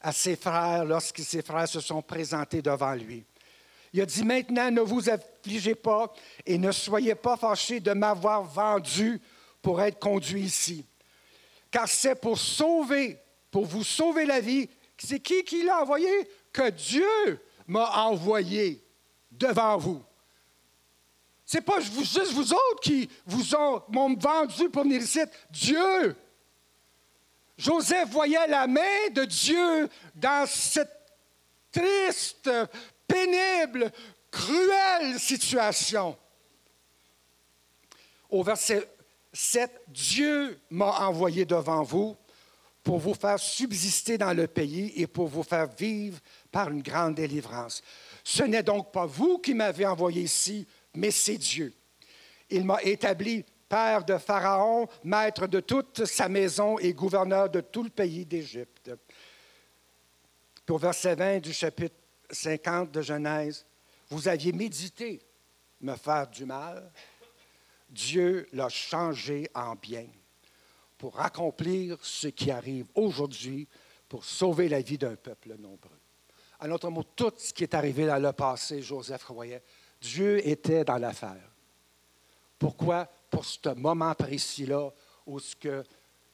à 0.00 0.12
ses 0.12 0.36
frères 0.36 0.84
lorsque 0.84 1.20
ses 1.20 1.42
frères 1.42 1.68
se 1.68 1.80
sont 1.80 2.02
présentés 2.02 2.62
devant 2.62 2.94
lui? 2.94 3.24
Il 3.92 4.00
a 4.00 4.06
dit, 4.06 4.24
maintenant 4.24 4.70
ne 4.70 4.80
vous 4.80 5.08
affligez 5.08 5.74
pas 5.74 6.12
et 6.44 6.58
ne 6.58 6.72
soyez 6.72 7.14
pas 7.14 7.36
fâchés 7.36 7.80
de 7.80 7.92
m'avoir 7.92 8.42
vendu 8.42 9.20
pour 9.62 9.80
être 9.80 9.98
conduit 9.98 10.42
ici 10.42 10.84
car 11.70 11.88
c'est 11.88 12.14
pour 12.14 12.38
sauver, 12.38 13.18
pour 13.50 13.64
vous 13.66 13.84
sauver 13.84 14.24
la 14.24 14.40
vie. 14.40 14.68
C'est 14.96 15.20
qui 15.20 15.44
qui 15.44 15.62
l'a 15.62 15.82
envoyé? 15.82 16.08
Que 16.52 16.70
Dieu 16.70 17.40
m'a 17.66 18.04
envoyé 18.04 18.82
devant 19.30 19.76
vous. 19.76 20.02
Ce 21.44 21.56
n'est 21.56 21.62
pas 21.62 21.80
juste 21.80 22.32
vous 22.32 22.52
autres 22.52 22.80
qui 22.82 23.08
vous 23.26 23.54
ont, 23.54 23.82
m'ont 23.88 24.14
vendu 24.14 24.68
pour 24.68 24.82
venir 24.82 25.00
ici. 25.00 25.20
Dieu. 25.50 26.16
Joseph 27.56 28.10
voyait 28.10 28.46
la 28.48 28.66
main 28.66 29.08
de 29.12 29.24
Dieu 29.24 29.88
dans 30.14 30.46
cette 30.46 30.92
triste, 31.72 32.50
pénible, 33.08 33.90
cruelle 34.30 35.18
situation. 35.18 36.16
Au 38.30 38.42
verset 38.44 38.88
7, 39.32 39.82
Dieu 39.88 40.60
m'a 40.70 41.06
envoyé 41.06 41.44
devant 41.44 41.82
vous 41.82 42.16
pour 42.84 42.98
vous 42.98 43.14
faire 43.14 43.38
subsister 43.38 44.16
dans 44.16 44.32
le 44.32 44.46
pays 44.46 44.92
et 44.96 45.06
pour 45.06 45.28
vous 45.28 45.42
faire 45.42 45.66
vivre 45.66 46.18
par 46.50 46.70
une 46.70 46.82
grande 46.82 47.16
délivrance. 47.16 47.82
Ce 48.24 48.42
n'est 48.42 48.62
donc 48.62 48.92
pas 48.92 49.06
vous 49.06 49.38
qui 49.38 49.54
m'avez 49.54 49.86
envoyé 49.86 50.22
ici, 50.22 50.66
mais 50.94 51.10
c'est 51.10 51.36
Dieu. 51.36 51.74
Il 52.50 52.64
m'a 52.64 52.82
établi 52.82 53.44
père 53.68 54.04
de 54.04 54.16
Pharaon, 54.16 54.88
maître 55.04 55.46
de 55.46 55.60
toute 55.60 56.06
sa 56.06 56.28
maison 56.28 56.78
et 56.78 56.94
gouverneur 56.94 57.50
de 57.50 57.60
tout 57.60 57.82
le 57.82 57.90
pays 57.90 58.24
d'Égypte. 58.24 58.90
Au 60.68 60.78
verset 60.78 61.14
20 61.14 61.40
du 61.40 61.52
chapitre 61.52 61.96
50 62.30 62.90
de 62.90 63.02
Genèse, 63.02 63.66
vous 64.10 64.28
aviez 64.28 64.52
médité 64.52 65.20
me 65.80 65.94
faire 65.96 66.28
du 66.28 66.44
mal. 66.44 66.90
Dieu 67.88 68.46
l'a 68.52 68.68
changé 68.68 69.48
en 69.54 69.74
bien 69.74 70.06
pour 70.98 71.20
accomplir 71.20 71.98
ce 72.02 72.28
qui 72.28 72.50
arrive 72.50 72.86
aujourd'hui 72.94 73.68
pour 74.08 74.24
sauver 74.24 74.68
la 74.68 74.80
vie 74.80 74.98
d'un 74.98 75.16
peuple 75.16 75.54
nombreux. 75.58 75.98
En 76.60 76.70
autre 76.70 76.90
mot, 76.90 77.04
tout 77.04 77.32
ce 77.36 77.52
qui 77.52 77.62
est 77.62 77.74
arrivé 77.74 78.06
dans 78.06 78.20
le 78.20 78.32
passé, 78.32 78.82
Joseph 78.82 79.24
croyait, 79.24 79.62
Dieu 80.00 80.46
était 80.46 80.84
dans 80.84 80.98
l'affaire. 80.98 81.50
Pourquoi? 82.58 83.08
Pour 83.30 83.44
ce 83.44 83.74
moment 83.74 84.14
précis-là 84.14 84.90
où 85.26 85.38
ce 85.38 85.54
que 85.54 85.84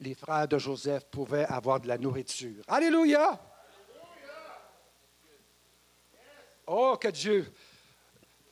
les 0.01 0.15
frères 0.15 0.49
de 0.49 0.59
Joseph 0.59 1.05
pouvaient 1.11 1.45
avoir 1.45 1.81
de 1.81 1.89
la 1.89 1.99
nourriture. 1.99 2.63
Alléluia! 2.69 3.39
Oh, 6.67 6.97
que 7.01 7.09
Dieu! 7.09 7.53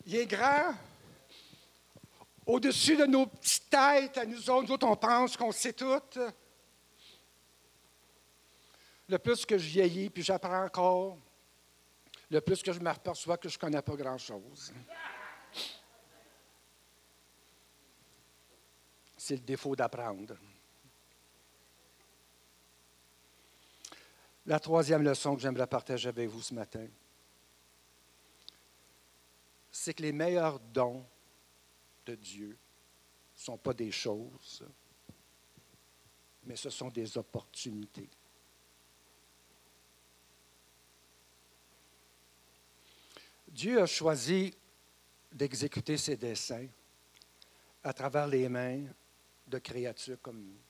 Il 0.04 0.16
est 0.16 0.26
grand, 0.26 0.74
au-dessus 2.46 2.96
de 2.96 3.04
nos 3.06 3.26
petites 3.26 3.70
têtes, 3.70 4.18
à 4.18 4.26
nous 4.26 4.50
autres, 4.50 4.66
nous 4.66 4.72
autres, 4.72 4.86
on 4.86 4.96
pense 4.96 5.36
qu'on 5.36 5.52
sait 5.52 5.72
tout. 5.72 6.00
Le 9.08 9.18
plus 9.18 9.46
que 9.46 9.56
je 9.58 9.68
vieillis, 9.68 10.10
puis 10.10 10.22
j'apprends 10.22 10.64
encore, 10.64 11.18
le 12.30 12.40
plus 12.40 12.62
que 12.62 12.72
je 12.72 12.80
m'aperçois 12.80 13.36
que 13.36 13.48
je 13.48 13.56
ne 13.56 13.60
connais 13.60 13.82
pas 13.82 13.94
grand-chose. 13.94 14.72
C'est 19.16 19.36
le 19.36 19.42
défaut 19.42 19.76
d'apprendre. 19.76 20.34
La 24.46 24.58
troisième 24.58 25.04
leçon 25.04 25.36
que 25.36 25.42
j'aimerais 25.42 25.68
partager 25.68 26.08
avec 26.08 26.28
vous 26.28 26.42
ce 26.42 26.54
matin, 26.54 26.88
c'est 29.72 29.94
que 29.94 30.02
les 30.02 30.12
meilleurs 30.12 30.60
dons 30.60 31.04
de 32.04 32.14
Dieu 32.14 32.50
ne 32.50 33.40
sont 33.40 33.56
pas 33.56 33.72
des 33.72 33.90
choses, 33.90 34.64
mais 36.44 36.56
ce 36.56 36.68
sont 36.68 36.88
des 36.88 37.16
opportunités. 37.16 38.10
Dieu 43.48 43.80
a 43.80 43.86
choisi 43.86 44.54
d'exécuter 45.30 45.96
ses 45.96 46.16
desseins 46.16 46.68
à 47.82 47.92
travers 47.92 48.26
les 48.26 48.48
mains 48.48 48.84
de 49.46 49.58
créatures 49.58 50.20
comme 50.20 50.42
nous. 50.42 50.60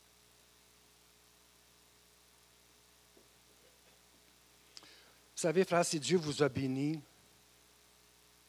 Vous 5.34 5.48
savez, 5.48 5.64
frère, 5.64 5.84
si 5.84 5.98
Dieu 5.98 6.18
vous 6.18 6.42
a 6.42 6.48
béni, 6.48 7.00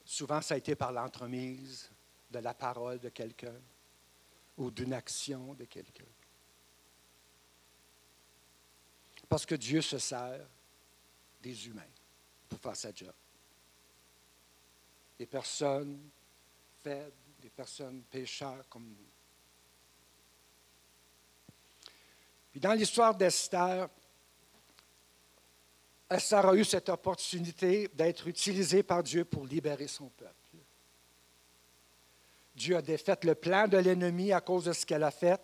souvent 0.06 0.42
ça 0.42 0.56
a 0.56 0.58
été 0.58 0.76
par 0.76 0.92
l'entremise 0.92 1.90
de 2.30 2.40
la 2.40 2.54
parole 2.54 3.00
de 3.00 3.10
quelqu'un 3.10 3.60
ou 4.58 4.72
d'une 4.72 4.94
action 4.94 5.54
de 5.54 5.66
quelqu'un. 5.66 6.04
Parce 9.30 9.46
que 9.46 9.56
Dieu 9.56 9.82
se 9.82 9.98
sert 9.98 10.48
des 11.42 11.68
humains 11.68 11.82
pour 12.50 12.60
faire 12.60 12.76
sa 12.76 12.94
job. 12.94 13.14
Des 15.18 15.26
personnes 15.26 16.10
faibles, 16.84 17.14
des 17.40 17.50
personnes 17.50 18.04
pécheurs 18.04 18.68
comme 18.70 18.88
nous. 18.88 19.10
Puis 22.52 22.60
dans 22.60 22.74
l'histoire 22.74 23.16
d'Esther, 23.16 23.90
Esther 26.14 26.46
a 26.46 26.56
eu 26.56 26.64
cette 26.64 26.90
opportunité 26.90 27.90
d'être 27.94 28.28
utilisée 28.28 28.84
par 28.84 29.04
Dieu 29.04 29.26
pour 29.26 29.46
libérer 29.46 29.88
son 29.88 30.10
peuple. 30.10 30.34
Dieu 32.56 32.78
a 32.78 32.82
défait 32.82 33.18
le 33.24 33.36
plan 33.36 33.68
de 33.68 33.78
l'ennemi 33.78 34.32
à 34.32 34.42
cause 34.42 34.66
de 34.66 34.74
ce 34.74 34.86
qu'elle 34.86 35.04
a 35.04 35.12
fait. 35.12 35.42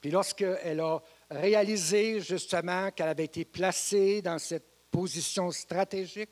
Puis 0.00 0.10
lorsqu'elle 0.10 0.80
a 0.80 1.00
réalisé 1.30 2.20
justement 2.20 2.90
qu'elle 2.90 3.08
avait 3.08 3.24
été 3.24 3.44
placée 3.44 4.22
dans 4.22 4.38
cette 4.38 4.66
position 4.90 5.50
stratégique 5.50 6.30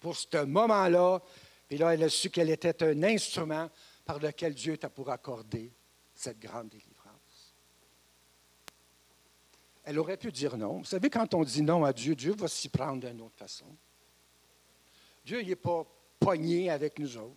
pour 0.00 0.16
ce 0.16 0.44
moment-là, 0.44 1.20
puis 1.68 1.78
là, 1.78 1.94
elle 1.94 2.04
a 2.04 2.08
su 2.08 2.30
qu'elle 2.30 2.50
était 2.50 2.82
un 2.82 3.02
instrument 3.02 3.70
par 4.04 4.18
lequel 4.18 4.54
Dieu 4.54 4.74
était 4.74 4.88
pour 4.88 5.10
accorder 5.10 5.72
cette 6.14 6.38
grande 6.38 6.68
délivrance. 6.68 6.93
Elle 9.84 9.98
aurait 9.98 10.16
pu 10.16 10.32
dire 10.32 10.56
non. 10.56 10.78
Vous 10.78 10.84
savez, 10.84 11.10
quand 11.10 11.34
on 11.34 11.44
dit 11.44 11.62
non 11.62 11.84
à 11.84 11.92
Dieu, 11.92 12.14
Dieu 12.14 12.34
va 12.34 12.48
s'y 12.48 12.68
prendre 12.68 13.06
d'une 13.06 13.20
autre 13.20 13.36
façon. 13.36 13.66
Dieu 15.24 15.42
n'est 15.42 15.56
pas 15.56 15.86
pogné 16.18 16.70
avec 16.70 16.98
nous 16.98 17.16
autres. 17.16 17.36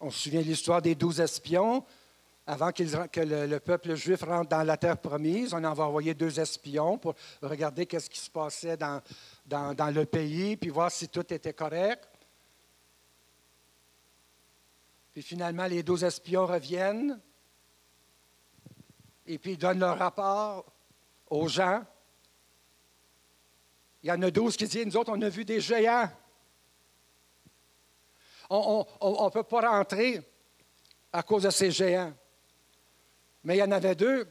On 0.00 0.10
se 0.10 0.18
souvient 0.20 0.42
de 0.42 0.46
l'histoire 0.46 0.80
des 0.80 0.94
douze 0.94 1.20
espions. 1.20 1.84
Avant 2.46 2.72
que 2.72 3.20
le, 3.20 3.58
peuple 3.58 3.94
juif 3.94 4.22
rentre 4.22 4.48
dans 4.48 4.62
la 4.62 4.78
terre 4.78 4.96
promise, 4.96 5.52
on 5.52 5.62
avait 5.64 5.82
envoyé 5.82 6.14
deux 6.14 6.40
espions 6.40 6.96
pour 6.96 7.14
regarder 7.42 7.86
ce 7.98 8.08
qui 8.08 8.18
se 8.18 8.30
passait 8.30 8.76
dans, 8.76 9.02
dans, 9.44 9.94
le 9.94 10.06
pays, 10.06 10.56
puis 10.56 10.70
voir 10.70 10.90
si 10.90 11.08
tout 11.08 11.30
était 11.32 11.52
correct. 11.52 12.08
Puis 15.12 15.22
finalement, 15.22 15.66
les 15.66 15.82
douze 15.82 16.04
espions 16.04 16.46
reviennent, 16.46 17.20
et 19.28 19.38
puis 19.38 19.52
ils 19.52 19.58
donnent 19.58 19.78
leur 19.78 19.98
rapport 19.98 20.64
aux 21.28 21.46
gens. 21.46 21.84
Il 24.02 24.08
y 24.08 24.12
en 24.12 24.20
a 24.22 24.30
douze 24.30 24.56
qui 24.56 24.66
disent, 24.66 24.86
nous 24.86 24.96
autres, 24.96 25.12
on 25.14 25.22
a 25.22 25.28
vu 25.28 25.44
des 25.44 25.60
géants 25.60 26.08
on 28.50 29.24
ne 29.24 29.30
peut 29.30 29.42
pas 29.42 29.70
rentrer 29.70 30.22
à 31.12 31.22
cause 31.22 31.42
de 31.42 31.50
ces 31.50 31.70
géants. 31.70 32.12
Mais 33.44 33.56
il 33.56 33.58
y 33.60 33.62
en 33.62 33.70
avait 33.70 33.94
deux, 33.94 34.26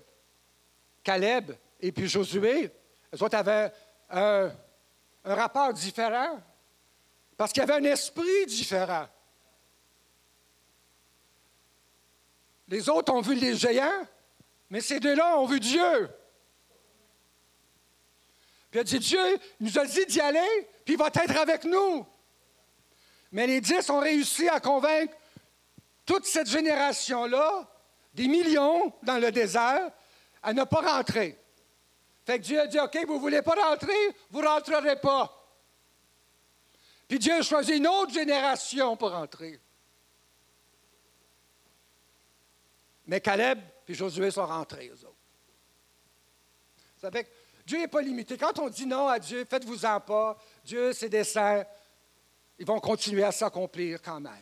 Caleb 1.04 1.52
et 1.80 1.92
puis 1.92 2.08
Josué. 2.08 2.72
Les 3.12 3.24
autres 3.24 3.38
avaient 3.38 3.72
un, 4.10 4.52
un 5.24 5.36
rapport 5.36 5.74
différent 5.74 6.42
parce 7.36 7.52
qu'il 7.54 7.62
y 7.62 7.64
avait 7.64 7.86
un 7.86 7.92
esprit 7.92 8.46
différent. 8.48 9.08
Les 12.68 12.90
autres 12.90 13.14
ont 13.14 13.22
vu 13.22 13.36
les 13.36 13.56
géants, 13.56 14.06
mais 14.70 14.82
ces 14.82 15.00
deux-là 15.00 15.40
ont 15.40 15.46
vu 15.46 15.60
Dieu. 15.60 16.10
Puis 18.70 18.80
il 18.80 18.80
a 18.80 18.84
dit, 18.84 19.00
Dieu 19.00 19.40
nous 19.60 19.80
a 19.80 19.86
dit 19.86 20.06
d'y 20.06 20.20
aller, 20.20 20.68
puis 20.84 20.96
il 20.96 20.98
va 20.98 21.08
être 21.08 21.38
avec 21.38 21.64
nous. 21.64 22.06
Mais 23.32 23.48
les 23.48 23.62
dix 23.62 23.90
ont 23.90 24.00
réussi 24.00 24.48
à 24.50 24.60
convaincre 24.60 25.16
toute 26.06 26.26
cette 26.26 26.48
génération-là, 26.48 27.70
des 28.14 28.28
millions 28.28 28.94
dans 29.04 29.18
le 29.18 29.32
désert, 29.32 29.92
à 30.42 30.54
ne 30.54 30.64
pas 30.64 30.82
rentrer. 30.82 31.38
Fait 32.26 32.40
que 32.40 32.44
Dieu 32.44 32.60
a 32.60 32.68
dit, 32.68 32.80
OK, 32.80 32.98
vous 33.06 33.16
ne 33.16 33.20
voulez 33.20 33.42
pas 33.42 33.56
rentrer, 33.70 34.16
vous 34.32 34.42
ne 34.42 34.48
rentrerez 34.48 35.00
pas. 35.00 35.34
Puis 37.08 37.20
Dieu 37.20 37.36
a 37.36 37.42
choisi 37.42 37.78
une 37.78 37.88
autre 37.88 38.14
génération 38.14 38.98
pour 38.98 39.12
rentrer. 39.12 39.62
Mais 43.06 43.22
Caleb 43.22 43.62
et 43.88 43.94
Josué 43.94 44.32
sont 44.32 44.46
rentrés, 44.46 44.90
eux 44.90 45.06
autres. 45.06 45.16
Vous 46.96 47.02
savez 47.02 47.24
que 47.24 47.30
Dieu 47.66 47.78
n'est 47.78 47.88
pas 47.88 48.02
limité. 48.02 48.38
Quand 48.38 48.58
on 48.60 48.70
dit 48.70 48.86
non 48.86 49.08
à 49.08 49.20
Dieu, 49.20 49.46
faites-vous-en 49.50 50.00
pas. 50.02 50.38
Dieu, 50.66 50.94
c'est 50.94 51.10
des 51.10 51.24
saints 51.24 51.64
ils 52.60 52.66
vont 52.66 52.80
continuer 52.80 53.24
à 53.24 53.32
s'accomplir 53.32 54.02
quand 54.02 54.20
même. 54.20 54.34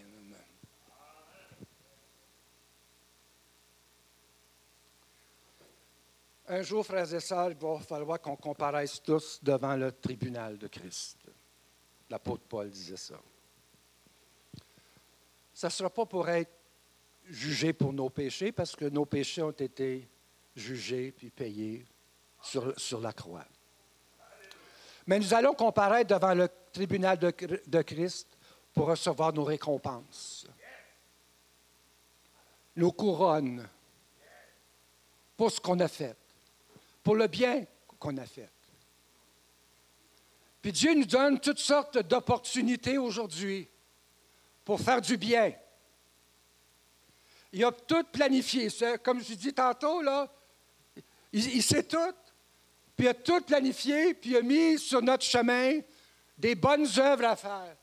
Un 6.47 6.62
jour, 6.62 6.86
frères 6.86 7.12
et 7.12 7.19
sœurs, 7.19 7.51
il 7.51 7.58
va 7.58 7.79
falloir 7.79 8.21
qu'on 8.21 8.36
comparaisse 8.36 9.01
tous 9.01 9.39
devant 9.41 9.75
le 9.75 9.91
tribunal 9.91 10.60
de 10.60 10.67
Christ. 10.67 11.17
L'apôtre 12.08 12.43
Paul 12.47 12.69
disait 12.69 12.97
ça. 12.97 13.19
Ça 15.51 15.67
ne 15.67 15.71
sera 15.71 15.89
pas 15.89 16.05
pour 16.05 16.29
être 16.29 16.51
jugés 17.29 17.73
pour 17.73 17.93
nos 17.93 18.09
péchés 18.09 18.51
parce 18.51 18.75
que 18.75 18.85
nos 18.85 19.05
péchés 19.05 19.41
ont 19.41 19.51
été 19.51 20.07
jugés 20.55 21.11
puis 21.11 21.29
payés 21.29 21.85
sur, 22.41 22.79
sur 22.79 23.01
la 23.01 23.13
croix. 23.13 23.45
Mais 25.07 25.19
nous 25.19 25.33
allons 25.33 25.53
comparaître 25.53 26.13
devant 26.13 26.33
le 26.33 26.49
tribunal 26.71 27.17
de, 27.19 27.33
de 27.67 27.81
Christ 27.81 28.27
pour 28.73 28.88
recevoir 28.88 29.33
nos 29.33 29.43
récompenses, 29.43 30.47
nos 32.75 32.91
couronnes, 32.91 33.67
pour 35.38 35.51
ce 35.51 35.59
qu'on 35.59 35.79
a 35.79 35.88
fait, 35.88 36.17
pour 37.03 37.15
le 37.15 37.27
bien 37.27 37.65
qu'on 37.99 38.17
a 38.17 38.25
fait. 38.25 38.49
Puis 40.61 40.71
Dieu 40.71 40.95
nous 40.95 41.05
donne 41.05 41.39
toutes 41.39 41.59
sortes 41.59 41.99
d'opportunités 41.99 42.97
aujourd'hui 42.97 43.67
pour 44.63 44.79
faire 44.79 44.99
du 44.99 45.15
bien. 45.15 45.53
Il 47.56 47.63
a 47.63 47.72
tout 47.72 48.04
planifié. 48.12 48.68
Comme 49.02 49.24
je 49.24 49.34
dis 49.34 49.54
tantôt, 49.54 50.02
là, 50.02 50.30
il, 51.32 51.63
sait 51.63 51.84
tout. 51.84 52.13
Puis 52.98 53.06
il 53.06 53.08
a 53.08 53.13
tout 53.13 53.39
planifié, 53.39 54.13
puis 54.13 54.32
il 54.32 54.36
a 54.36 54.41
mis 54.41 54.78
sur 54.78 55.02
notre 55.02 55.24
chemin 55.24 55.80
des 56.38 56.54
bonnes 56.54 56.86
œuvres 56.98 57.24
à 57.24 57.36
faire. 57.38 57.78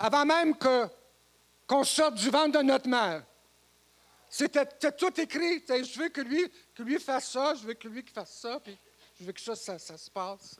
Avant 0.00 0.26
même 0.26 0.56
qu'on 1.68 1.84
sorte 1.84 2.16
du 2.16 2.28
ventre 2.28 2.58
de 2.58 2.64
notre 2.64 2.88
mère. 2.88 3.22
C'était, 4.28 4.66
tout 4.66 5.20
écrit. 5.20 5.62
Je 5.68 6.00
veux 6.00 6.08
que 6.08 6.22
lui, 6.22 6.50
que 6.74 6.82
lui 6.82 6.98
fasse 6.98 7.30
ça, 7.30 7.54
je 7.54 7.68
veux 7.68 7.74
que 7.74 7.86
lui 7.86 8.04
fasse 8.12 8.32
ça, 8.32 8.58
puis 8.58 8.76
je 9.20 9.24
veux 9.26 9.32
que 9.32 9.40
ça, 9.40 9.54
ça 9.54 9.78
se 9.78 10.10
passe. 10.10 10.58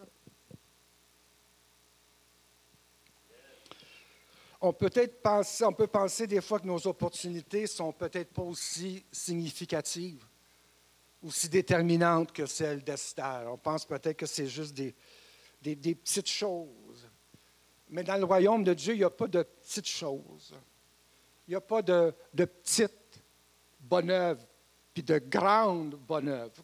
On 4.62 4.72
peut, 4.74 4.90
penser, 5.22 5.64
on 5.64 5.72
peut 5.72 5.86
penser 5.86 6.26
des 6.26 6.42
fois 6.42 6.58
que 6.58 6.66
nos 6.66 6.86
opportunités 6.86 7.66
sont 7.66 7.92
peut-être 7.92 8.30
pas 8.32 8.42
aussi 8.42 9.02
significatives, 9.10 10.22
aussi 11.22 11.48
déterminantes 11.48 12.30
que 12.30 12.44
celles 12.44 12.84
d'Esther. 12.84 13.44
On 13.46 13.56
pense 13.56 13.86
peut-être 13.86 14.18
que 14.18 14.26
c'est 14.26 14.48
juste 14.48 14.74
des, 14.74 14.94
des, 15.62 15.94
petites 15.94 16.28
choses. 16.28 17.08
Mais 17.88 18.02
dans 18.02 18.16
le 18.16 18.24
royaume 18.24 18.62
de 18.62 18.74
Dieu, 18.74 18.92
il 18.94 18.98
n'y 18.98 19.04
a 19.04 19.10
pas 19.10 19.28
de 19.28 19.42
petites 19.42 19.88
choses. 19.88 20.54
Il 21.48 21.52
n'y 21.52 21.56
a 21.56 21.60
pas 21.62 21.80
de, 21.80 22.14
de 22.34 22.44
petites 22.44 23.22
bonnes 23.80 24.10
œuvres, 24.10 24.46
puis 24.92 25.02
de 25.02 25.18
grandes 25.18 25.94
bonnes 25.94 26.28
œuvres. 26.28 26.62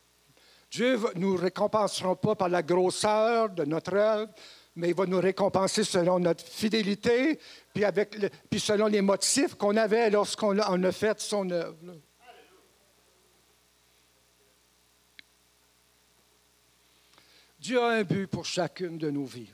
Dieu 0.71 0.99
ne 1.15 1.21
nous 1.21 1.37
récompensera 1.37 2.15
pas 2.15 2.35
par 2.35 2.49
la 2.49 2.63
grosseur 2.63 3.49
de 3.51 3.65
notre 3.65 3.95
œuvre, 3.95 4.33
mais 4.77 4.91
il 4.91 4.95
va 4.95 5.07
nous 5.07 5.19
récompenser 5.19 5.85
selon 5.85 6.19
notre 6.19 6.45
fidélité, 6.45 7.41
puis, 7.73 7.85
avec 7.85 8.15
puis 8.51 8.61
selon 8.61 8.87
les 8.87 9.01
motifs 9.01 9.55
qu'on 9.55 9.77
avait 9.77 10.11
lorsqu'on 10.11 10.59
a, 10.59 10.71
a 10.71 10.93
fait 10.93 11.19
son 11.19 11.51
œuvre. 11.51 11.77
Dieu 17.59 17.83
a 17.83 17.89
un 17.89 18.05
but 18.05 18.27
pour 18.27 18.45
chacune 18.45 18.99
de 18.99 19.11
nos 19.11 19.25
vies. 19.25 19.51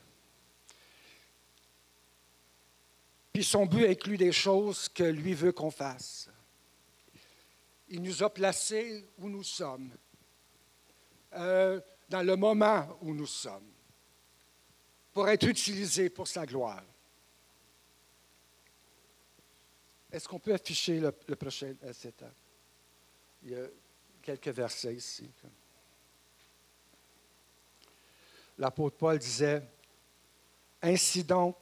Puis 3.31 3.45
son 3.45 3.65
but 3.65 3.87
inclut 3.87 4.17
des 4.17 4.33
choses 4.33 4.89
que 4.89 5.03
lui 5.03 5.33
veut 5.33 5.53
qu'on 5.53 5.71
fasse. 5.71 6.29
Il 7.87 8.03
nous 8.03 8.21
a 8.23 8.31
placés 8.31 9.07
où 9.17 9.29
nous 9.29 9.43
sommes, 9.43 9.89
euh, 11.33 11.79
dans 12.09 12.21
le 12.21 12.35
moment 12.35 12.97
où 13.01 13.13
nous 13.13 13.25
sommes 13.25 13.73
pour 15.13 15.29
être 15.29 15.47
utilisé 15.47 16.09
pour 16.09 16.27
sa 16.27 16.45
gloire. 16.45 16.83
Est-ce 20.11 20.27
qu'on 20.27 20.39
peut 20.39 20.53
afficher 20.53 20.99
le, 20.99 21.11
prochain 21.11 21.73
euh, 21.83 21.93
Il 23.43 23.51
y 23.51 23.55
a 23.55 23.65
quelques 24.21 24.49
versets 24.49 24.95
ici. 24.95 25.29
L'apôtre 28.57 28.97
Paul 28.97 29.17
disait, 29.17 29.63
Ainsi 30.81 31.23
donc, 31.23 31.57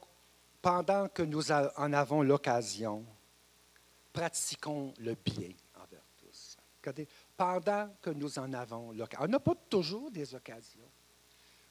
pendant 0.60 1.08
que 1.08 1.22
nous 1.22 1.50
en 1.50 1.92
avons 1.92 2.22
l'occasion, 2.22 3.04
pratiquons 4.12 4.92
le 4.98 5.14
bien 5.14 5.50
envers 5.74 6.04
tous. 6.18 6.56
Pendant 7.36 7.88
que 8.02 8.10
nous 8.10 8.38
en 8.38 8.52
avons 8.52 8.92
l'occasion. 8.92 9.24
On 9.24 9.28
n'a 9.28 9.40
pas 9.40 9.54
toujours 9.70 10.10
des 10.10 10.34
occasions. 10.34 10.90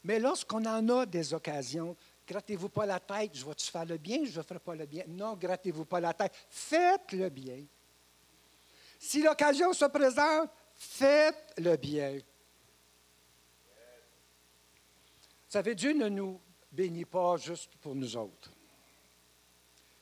Mais 0.03 0.19
lorsqu'on 0.19 0.65
en 0.65 0.89
a 0.89 1.05
des 1.05 1.33
occasions, 1.33 1.95
grattez-vous 2.27 2.69
pas 2.69 2.85
la 2.85 2.99
tête, 2.99 3.35
je 3.35 3.45
vais-tu 3.45 3.69
faire 3.69 3.85
le 3.85 3.97
bien, 3.97 4.25
je 4.25 4.39
ne 4.39 4.43
ferai 4.43 4.59
pas 4.59 4.75
le 4.75 4.85
bien? 4.85 5.03
Non, 5.07 5.35
grattez-vous 5.35 5.85
pas 5.85 5.99
la 5.99 6.13
tête, 6.13 6.33
faites 6.49 7.11
le 7.11 7.29
bien. 7.29 7.63
Si 8.99 9.21
l'occasion 9.21 9.73
se 9.73 9.85
présente, 9.85 10.49
faites 10.75 11.53
le 11.57 11.75
bien. 11.75 12.13
Vous 12.13 12.21
savez, 15.49 15.75
Dieu 15.75 15.93
ne 15.93 16.07
nous 16.07 16.39
bénit 16.71 17.05
pas 17.05 17.37
juste 17.37 17.75
pour 17.75 17.93
nous 17.93 18.15
autres, 18.15 18.51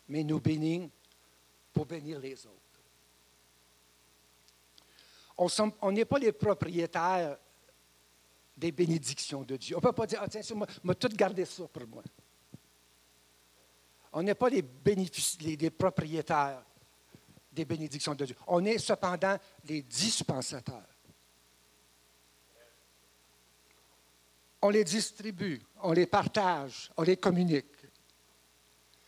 mais 0.07 0.23
nous 0.23 0.39
bénit 0.39 0.89
pour 1.73 1.85
bénir 1.85 2.19
les 2.19 2.45
autres. 2.45 2.55
On 5.81 5.91
n'est 5.91 6.05
pas 6.05 6.19
les 6.19 6.31
propriétaires 6.31 7.38
des 8.60 8.72
bénédictions 8.74 9.43
de 9.43 9.56
Dieu. 9.56 9.76
On 9.76 9.80
ne 9.80 9.84
peut 9.84 9.93
pas 9.93 10.06
dire, 10.06 10.19
ah, 10.22 10.28
tiens, 10.28 10.41
moi, 10.54 10.67
moi, 10.84 10.93
tout 10.93 11.08
garder 11.10 11.45
ça 11.45 11.63
pour 11.67 11.88
moi. 11.88 12.04
On 14.12 14.22
n'est 14.22 14.36
pas 14.36 14.50
les, 14.50 14.63
les, 15.41 15.69
propriétaires 15.69 16.63
des 17.52 17.63
bénédictions 17.63 18.15
de 18.15 18.26
Dieu. 18.26 18.36
On 18.48 18.63
est 18.65 18.78
cependant 18.78 19.38
les 19.65 19.82
dispensateurs. 19.84 20.84
On 24.62 24.69
les 24.69 24.84
distribue, 24.84 25.62
on 25.82 25.93
les 25.93 26.06
partage, 26.06 26.91
on 26.98 27.04
les 27.04 27.15
communique. 27.15 27.65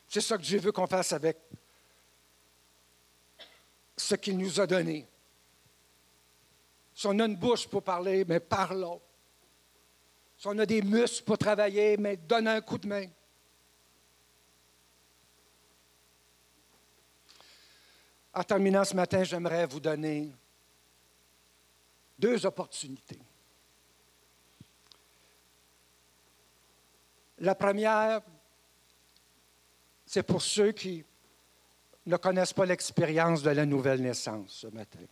C'est 0.08 0.22
ça 0.22 0.38
que 0.38 0.44
Dieu 0.44 0.60
veut 0.60 0.72
qu'on 0.72 0.88
fasse 0.88 1.12
avec 1.12 1.38
ce 3.98 4.16
qu'il 4.16 4.38
nous 4.38 4.62
a 4.62 4.68
donné. 4.68 5.06
Si 6.94 7.06
on 7.08 7.20
a 7.20 7.26
une 7.26 7.36
bouche 7.36 7.68
pour 7.68 7.84
parler, 7.84 8.24
mais 8.24 8.40
parlons. 8.40 9.02
Si 10.41 10.47
on 10.47 10.58
a 10.58 10.65
des 10.65 10.82
muscles 10.82 11.23
pour 11.23 11.38
travailler, 11.38 11.97
mais 11.97 12.17
donne 12.17 12.47
un 12.47 12.62
coup 12.62 12.80
de 12.80 12.88
main. 12.88 13.06
En 18.34 18.43
terminant 18.43 18.84
ce 18.84 18.95
matin, 18.95 19.23
j'aimerais 19.23 19.67
vous 19.67 19.80
donner 19.80 20.32
deux 22.17 22.43
opportunités. 22.43 23.19
La 27.38 27.54
première, 27.54 28.21
c'est 30.08 30.23
pour 30.23 30.41
ceux 30.41 30.71
qui 30.71 31.06
ne 32.08 32.17
connaissent 32.17 32.54
pas 32.54 32.65
l'expérience 32.65 33.43
de 33.43 33.51
la 33.51 33.67
nouvelle 33.67 34.01
naissance 34.01 34.54
ce 34.54 34.67
matin. 34.69 35.06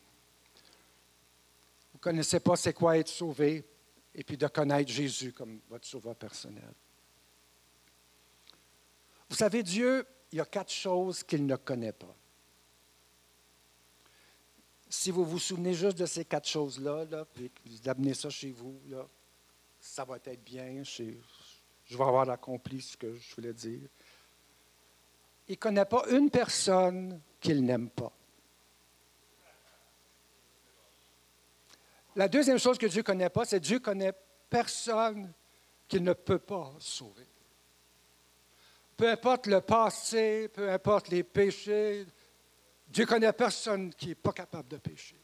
Vous 1.92 1.98
ne 1.98 2.00
connaissez 2.00 2.40
pas 2.40 2.56
c'est 2.56 2.74
quoi 2.74 2.98
être 2.98 3.10
sauvé, 3.10 3.64
et 4.20 4.24
puis 4.26 4.36
de 4.36 4.48
connaître 4.48 4.92
Jésus 4.92 5.32
comme 5.32 5.62
votre 5.70 5.88
sauveur 5.88 6.14
personnel. 6.14 6.74
Vous 9.30 9.36
savez, 9.38 9.64
Dieu, 9.64 10.06
il 10.34 10.40
y 10.40 10.42
a 10.42 10.46
quatre 10.46 10.74
choses 10.74 11.24
qu'il 11.24 11.46
ne 11.46 11.56
connaît 11.56 11.94
pas. 11.94 12.14
Si 14.90 15.10
vous 15.10 15.24
vous 15.24 15.40
souvenez 15.40 15.74
juste 15.74 15.98
de 15.98 16.06
ces 16.06 16.26
quatre 16.26 16.50
choses-là, 16.50 17.06
là, 17.06 17.24
puis 17.34 17.50
d'amener 17.82 18.14
ça 18.14 18.30
chez 18.30 18.52
vous, 18.52 18.78
ça 19.80 20.04
va 20.04 20.18
être 20.18 20.44
bien, 20.44 20.84
je, 20.84 21.14
je 21.86 21.98
vais 21.98 22.04
avoir 22.04 22.30
accompli 22.30 22.82
ce 22.82 22.98
que 22.98 23.16
je 23.16 23.36
voulais 23.36 23.54
dire. 23.54 23.88
Il 25.48 25.54
ne 25.54 25.56
connaît 25.56 25.86
pas 25.86 26.04
une 26.12 26.30
personne 26.30 27.22
qu'il 27.40 27.64
n'aime 27.64 27.90
pas. 27.90 28.12
La 32.20 32.28
deuxième 32.28 32.60
chose 32.60 32.78
que 32.78 32.86
Dieu 32.86 33.00
ne 33.00 33.06
connaît 33.06 33.30
pas, 33.30 33.46
c'est 33.46 33.62
Dieu 33.62 33.80
connaît 33.80 34.12
personne 34.50 35.32
qu'il 35.88 36.04
ne 36.04 36.12
peut 36.12 36.38
pas 36.38 36.74
sauver. 36.78 37.26
Peu 38.98 39.10
importe 39.10 39.48
le 39.48 39.62
passé, 39.62 40.50
peu 40.50 40.70
importe 40.70 41.08
les 41.08 41.24
péchés, 41.24 42.06
Dieu 42.90 43.06
connaît 43.06 43.32
personne 43.32 43.94
qui 43.94 44.10
n'est 44.10 44.16
pas 44.16 44.34
capable 44.34 44.68
de 44.68 44.76
pécher. 44.76 45.16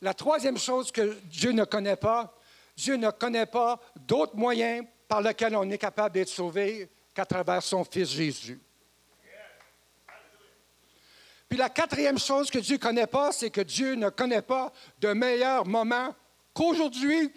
La 0.00 0.14
troisième 0.14 0.56
chose 0.56 0.90
que 0.90 1.12
Dieu 1.24 1.52
ne 1.52 1.64
connaît 1.64 1.96
pas, 1.96 2.34
Dieu 2.74 2.96
ne 2.96 3.10
connaît 3.10 3.44
pas 3.44 3.78
d'autres 3.96 4.34
moyens 4.34 4.86
par 5.06 5.20
lesquels 5.20 5.54
on 5.56 5.68
est 5.68 5.76
capable 5.76 6.14
d'être 6.14 6.30
sauvé 6.30 6.88
qu'à 7.12 7.26
travers 7.26 7.62
son 7.62 7.84
Fils 7.84 8.08
Jésus. 8.08 8.58
Puis 11.48 11.58
la 11.58 11.68
quatrième 11.68 12.18
chose 12.18 12.50
que 12.50 12.58
Dieu 12.58 12.76
ne 12.76 12.80
connaît 12.80 13.06
pas, 13.06 13.32
c'est 13.32 13.50
que 13.50 13.60
Dieu 13.60 13.94
ne 13.94 14.08
connaît 14.08 14.42
pas 14.42 14.72
de 14.98 15.12
meilleur 15.12 15.66
moment 15.66 16.14
qu'aujourd'hui. 16.52 17.32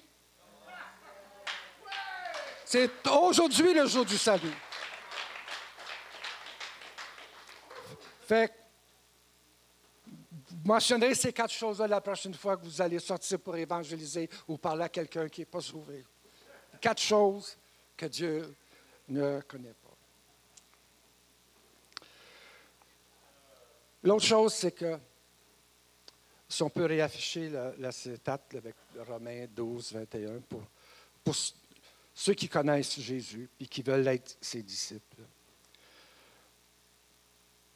C'est 2.66 2.90
aujourd'hui 3.08 3.74
le 3.74 3.88
jour 3.88 4.06
du 4.06 4.18
salut. 4.18 4.54
Fait 8.28 8.54
mentionnerez 10.64 11.16
ces 11.16 11.34
quatre 11.34 11.54
choses-là 11.54 11.88
la 11.88 12.02
prochaine 12.02 12.34
fois 12.36 12.58
que 12.58 12.64
vous 12.64 12.82
allez 12.82 13.00
sortir 13.00 13.40
pour 13.40 13.56
évangéliser 13.56 14.30
ou 14.48 14.58
parler 14.58 14.84
à 14.84 14.90
quelqu'un 14.90 15.28
qui 15.28 15.42
n'est 15.42 15.46
pas 15.46 15.62
sauvé. 15.62 16.06
Quatre 16.80 17.02
choses 17.02 17.58
que 17.98 18.06
Dieu 18.06 18.56
ne 19.08 19.42
connaît 19.42 19.74
pas. 19.74 19.89
L'autre 24.04 24.26
chose, 24.26 24.54
c'est 24.54 24.72
que 24.72 24.98
si 26.48 26.64
on 26.64 26.70
peut 26.70 26.86
réafficher 26.86 27.50
l'acétate 27.78 28.56
avec 28.56 28.76
Romains 29.08 29.46
12, 29.48 29.94
21 29.94 30.40
pour, 30.42 30.64
pour 31.24 31.36
ceux 32.14 32.34
qui 32.34 32.50
connaissent 32.50 33.00
Jésus 33.00 33.50
et 33.60 33.66
qui 33.66 33.82
veulent 33.82 34.08
être 34.08 34.38
ses 34.42 34.64
disciples. 34.64 35.22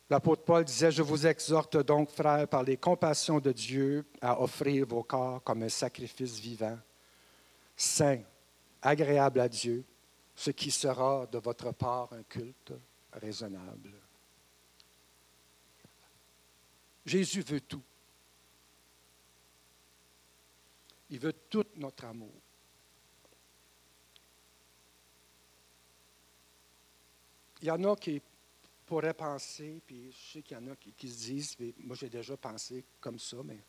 L'apôtre 0.09 0.43
Paul 0.43 0.65
disait, 0.65 0.91
je 0.91 1.01
vous 1.01 1.25
exhorte 1.25 1.77
donc, 1.77 2.09
frères, 2.09 2.47
par 2.47 2.63
les 2.63 2.77
compassions 2.77 3.39
de 3.39 3.51
Dieu, 3.51 4.05
à 4.21 4.41
offrir 4.41 4.86
vos 4.86 5.03
corps 5.03 5.41
comme 5.43 5.63
un 5.63 5.69
sacrifice 5.69 6.39
vivant, 6.39 6.77
saint, 7.75 8.19
agréable 8.81 9.39
à 9.39 9.49
Dieu, 9.49 9.83
ce 10.36 10.51
qui 10.51 10.71
sera 10.71 11.25
de 11.27 11.38
votre 11.38 11.71
part 11.71 12.12
un 12.13 12.23
culte 12.23 12.73
raisonnable. 13.13 14.02
Jésus 17.05 17.41
veut 17.41 17.61
tout. 17.61 17.83
Il 21.09 21.19
veut 21.19 21.33
tout 21.33 21.65
notre 21.75 22.05
amour. 22.05 22.33
Il 27.61 27.67
y 27.67 27.71
en 27.71 27.83
a 27.83 27.95
qui 27.95 28.21
pourraient 28.85 29.13
penser, 29.13 29.81
puis 29.85 30.11
je 30.11 30.33
sais 30.33 30.41
qu'il 30.41 30.57
y 30.57 30.59
en 30.59 30.71
a 30.71 30.75
qui, 30.75 31.09
se 31.09 31.25
disent, 31.25 31.57
moi 31.79 31.95
j'ai 31.95 32.09
déjà 32.09 32.35
pensé 32.35 32.83
comme 32.99 33.19
ça, 33.19 33.37
mais 33.43 33.59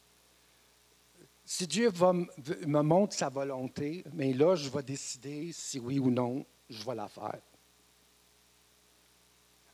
si 1.44 1.66
Dieu 1.66 1.90
me 1.90 2.82
montre 2.82 3.14
sa 3.14 3.28
volonté, 3.28 4.04
mais 4.14 4.32
là, 4.32 4.56
je 4.56 4.68
vais 4.70 4.82
décider 4.82 5.52
si 5.52 5.78
oui 5.78 5.98
ou 5.98 6.10
non, 6.10 6.44
je 6.68 6.82
vais 6.84 6.94
la 6.94 7.08
faire. 7.08 7.40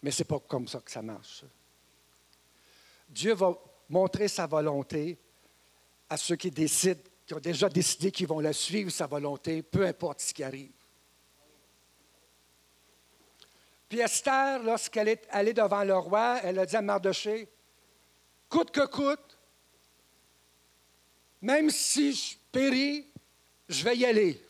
Mais 0.02 0.10
ce 0.10 0.22
n'est 0.22 0.26
pas 0.26 0.40
comme 0.40 0.66
ça 0.66 0.80
que 0.80 0.90
ça 0.90 1.02
marche. 1.02 1.44
Dieu 3.10 3.34
va 3.34 3.58
montrer 3.88 4.28
sa 4.28 4.46
volonté 4.46 5.18
à 6.08 6.16
ceux 6.16 6.36
qui 6.36 6.50
décident, 6.50 7.00
qui 7.26 7.34
ont 7.34 7.40
déjà 7.40 7.68
décidé 7.68 8.10
qu'ils 8.10 8.28
vont 8.28 8.40
la 8.40 8.52
suivre, 8.52 8.90
sa 8.90 9.06
volonté, 9.06 9.62
peu 9.62 9.84
importe 9.84 10.20
ce 10.20 10.32
qui 10.32 10.44
arrive. 10.44 10.72
Puis 13.88 13.98
Esther, 13.98 14.62
lorsqu'elle 14.62 15.08
est 15.08 15.26
allée 15.30 15.52
devant 15.52 15.82
le 15.82 15.96
roi, 15.96 16.38
elle 16.44 16.60
a 16.60 16.66
dit 16.66 16.76
à 16.76 16.82
Mardoché, 16.82 17.48
coûte 18.48 18.70
que 18.70 18.86
coûte, 18.86 19.38
même 21.42 21.70
si 21.70 22.12
je 22.12 22.36
péris, 22.52 23.08
je 23.68 23.82
vais 23.82 23.96
y 23.96 24.06
aller. 24.06 24.40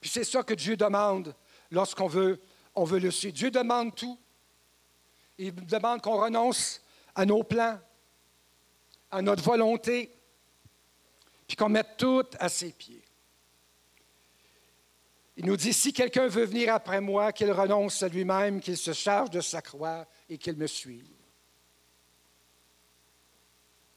Puis 0.00 0.10
c'est 0.10 0.24
ça 0.24 0.42
que 0.42 0.54
Dieu 0.54 0.76
demande 0.76 1.34
lorsqu'on 1.70 2.06
veut, 2.06 2.40
on 2.78 2.84
veut 2.84 3.00
le 3.00 3.10
suivre. 3.10 3.34
Dieu 3.34 3.50
demande 3.50 3.94
tout. 3.94 4.18
Il 5.36 5.54
demande 5.66 6.00
qu'on 6.00 6.20
renonce 6.20 6.80
à 7.14 7.26
nos 7.26 7.42
plans, 7.42 7.78
à 9.10 9.20
notre 9.20 9.42
volonté, 9.42 10.12
puis 11.46 11.56
qu'on 11.56 11.68
mette 11.68 11.96
tout 11.96 12.24
à 12.38 12.48
ses 12.48 12.72
pieds. 12.72 13.02
Il 15.36 15.46
nous 15.46 15.56
dit, 15.56 15.72
si 15.72 15.92
quelqu'un 15.92 16.26
veut 16.26 16.44
venir 16.44 16.74
après 16.74 17.00
moi, 17.00 17.32
qu'il 17.32 17.50
renonce 17.52 18.02
à 18.02 18.08
lui-même, 18.08 18.60
qu'il 18.60 18.76
se 18.76 18.92
charge 18.92 19.30
de 19.30 19.40
sa 19.40 19.62
croix 19.62 20.06
et 20.28 20.36
qu'il 20.38 20.56
me 20.56 20.66
suive. 20.66 21.08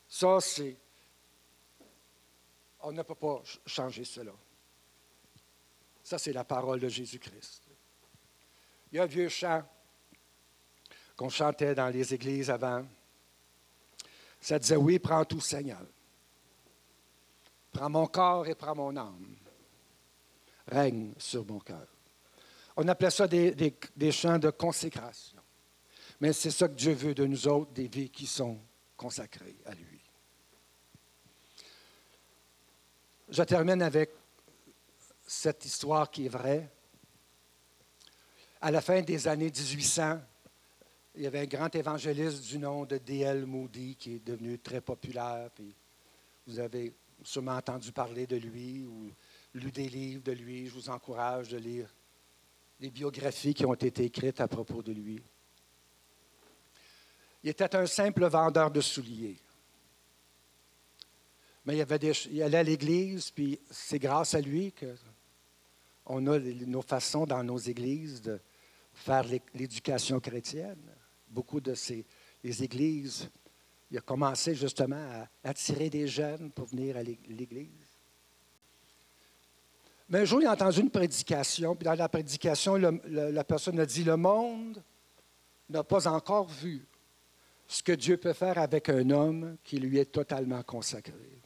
Ça, 0.08 0.40
c'est... 0.40 0.78
On 2.82 2.92
ne 2.92 3.02
peut 3.02 3.16
pas 3.16 3.42
changer 3.66 4.06
cela. 4.06 4.34
Ça, 6.04 6.18
c'est 6.18 6.34
la 6.34 6.44
parole 6.44 6.80
de 6.80 6.90
Jésus-Christ. 6.90 7.71
Il 8.92 8.98
y 8.98 9.00
a 9.00 9.04
un 9.04 9.08
vieux 9.08 9.30
chant 9.30 9.64
qu'on 11.16 11.30
chantait 11.30 11.76
dans 11.76 11.88
les 11.88 12.14
églises 12.14 12.50
avant. 12.50 12.86
Ça 14.40 14.60
disait, 14.60 14.76
oui, 14.76 15.00
prends 15.00 15.24
tout, 15.24 15.40
Seigneur. 15.40 15.82
Prends 17.72 17.90
mon 17.90 18.08
corps 18.08 18.48
et 18.48 18.56
prends 18.56 18.76
mon 18.76 18.96
âme. 18.98 19.36
Règne 20.68 21.14
sur 21.18 21.46
mon 21.46 21.60
cœur. 21.60 21.88
On 22.76 22.88
appelait 22.88 23.12
ça 23.12 23.28
des, 23.28 23.54
des 23.96 24.12
chants 24.12 24.40
de 24.40 24.50
consécration. 24.50 25.40
Mais 26.20 26.34
c'est 26.34 26.52
ça 26.52 26.68
que 26.68 26.74
Dieu 26.74 26.94
veut 26.94 27.14
de 27.14 27.26
nous 27.26 27.48
autres, 27.48 27.72
des 27.72 27.88
vies 27.88 28.10
qui 28.10 28.28
sont 28.28 28.60
consacrées 28.98 29.58
à 29.66 29.74
lui. 29.74 30.00
Je 33.30 33.44
termine 33.44 33.82
avec 33.82 34.12
cette 35.26 35.64
histoire 35.66 36.12
qui 36.12 36.26
est 36.26 36.30
vraie. 36.30 36.70
À 38.64 38.70
la 38.70 38.80
fin 38.80 39.02
des 39.02 39.28
années 39.28 39.50
1800, 39.50 40.22
il 41.16 41.24
y 41.24 41.26
avait 41.26 41.40
un 41.40 41.46
grand 41.46 41.76
évangéliste 41.76 42.44
du 42.44 42.60
nom 42.60 42.86
de 42.86 43.00
D.L. 43.00 43.48
Moody 43.48 43.96
qui 43.96 44.14
est 44.14 44.24
devenu 44.24 44.60
très 44.60 44.82
populaire. 44.82 45.50
Vous 46.46 46.60
avez 46.60 46.94
sûrement 47.24 47.56
entendu 47.56 47.92
parler 47.92 48.28
de 48.28 48.36
lui 48.36 48.84
ou 48.84 49.12
lu 49.56 49.72
des 49.72 49.90
livres 49.90 50.22
de 50.22 50.34
lui. 50.34 50.68
Je 50.68 50.74
vous 50.74 50.90
encourage 50.92 51.50
de 51.50 51.58
lire 51.58 51.92
les 52.80 52.92
biographies 52.92 53.56
qui 53.56 53.66
ont 53.66 53.74
été 53.74 54.04
écrites 54.04 54.40
à 54.40 54.48
propos 54.48 54.84
de 54.84 54.92
lui. 54.92 55.20
Il 57.44 57.50
était 57.50 57.76
un 57.76 57.88
simple 57.88 58.26
vendeur 58.28 58.70
de 58.70 58.82
souliers. 58.82 59.40
Mais 61.66 61.80
il, 61.80 62.14
il 62.32 62.44
allait 62.44 62.58
à 62.60 62.64
l'église, 62.64 63.32
puis 63.32 63.60
c'est 63.72 63.98
grâce 63.98 64.36
à 64.36 64.40
lui 64.42 64.72
qu'on 66.06 66.28
a 66.28 66.38
nos 66.38 66.82
façons 66.84 67.26
dans 67.26 67.44
nos 67.44 67.58
églises 67.58 68.22
de 68.22 68.40
faire 68.94 69.26
l'éducation 69.54 70.20
chrétienne 70.20 70.80
beaucoup 71.30 71.62
de 71.62 71.74
ces 71.74 72.06
les 72.44 72.64
églises, 72.64 73.30
il 73.90 73.98
a 73.98 74.02
commencé 74.02 74.56
justement 74.56 74.96
à 74.96 75.50
attirer 75.50 75.90
des 75.90 76.08
jeunes 76.08 76.52
pour 76.52 76.66
venir 76.66 76.98
à 76.98 77.04
l'église. 77.04 77.70
Mais 80.10 80.20
un 80.20 80.26
jour, 80.26 80.42
il 80.42 80.48
a 80.48 80.52
entendu 80.52 80.82
une 80.82 80.90
prédication, 80.90 81.76
puis 81.76 81.86
dans 81.86 81.94
la 81.94 82.10
prédication, 82.10 82.76
la 82.76 83.44
personne 83.44 83.80
a 83.80 83.86
dit, 83.86 84.04
le 84.04 84.18
monde 84.18 84.82
n'a 85.70 85.84
pas 85.84 86.08
encore 86.08 86.48
vu 86.48 86.86
ce 87.68 87.82
que 87.82 87.94
Dieu 87.94 88.18
peut 88.18 88.34
faire 88.34 88.58
avec 88.58 88.90
un 88.90 89.10
homme 89.10 89.58
qui 89.64 89.78
lui 89.78 89.98
est 89.98 90.12
totalement 90.12 90.64
consacré. 90.64 91.41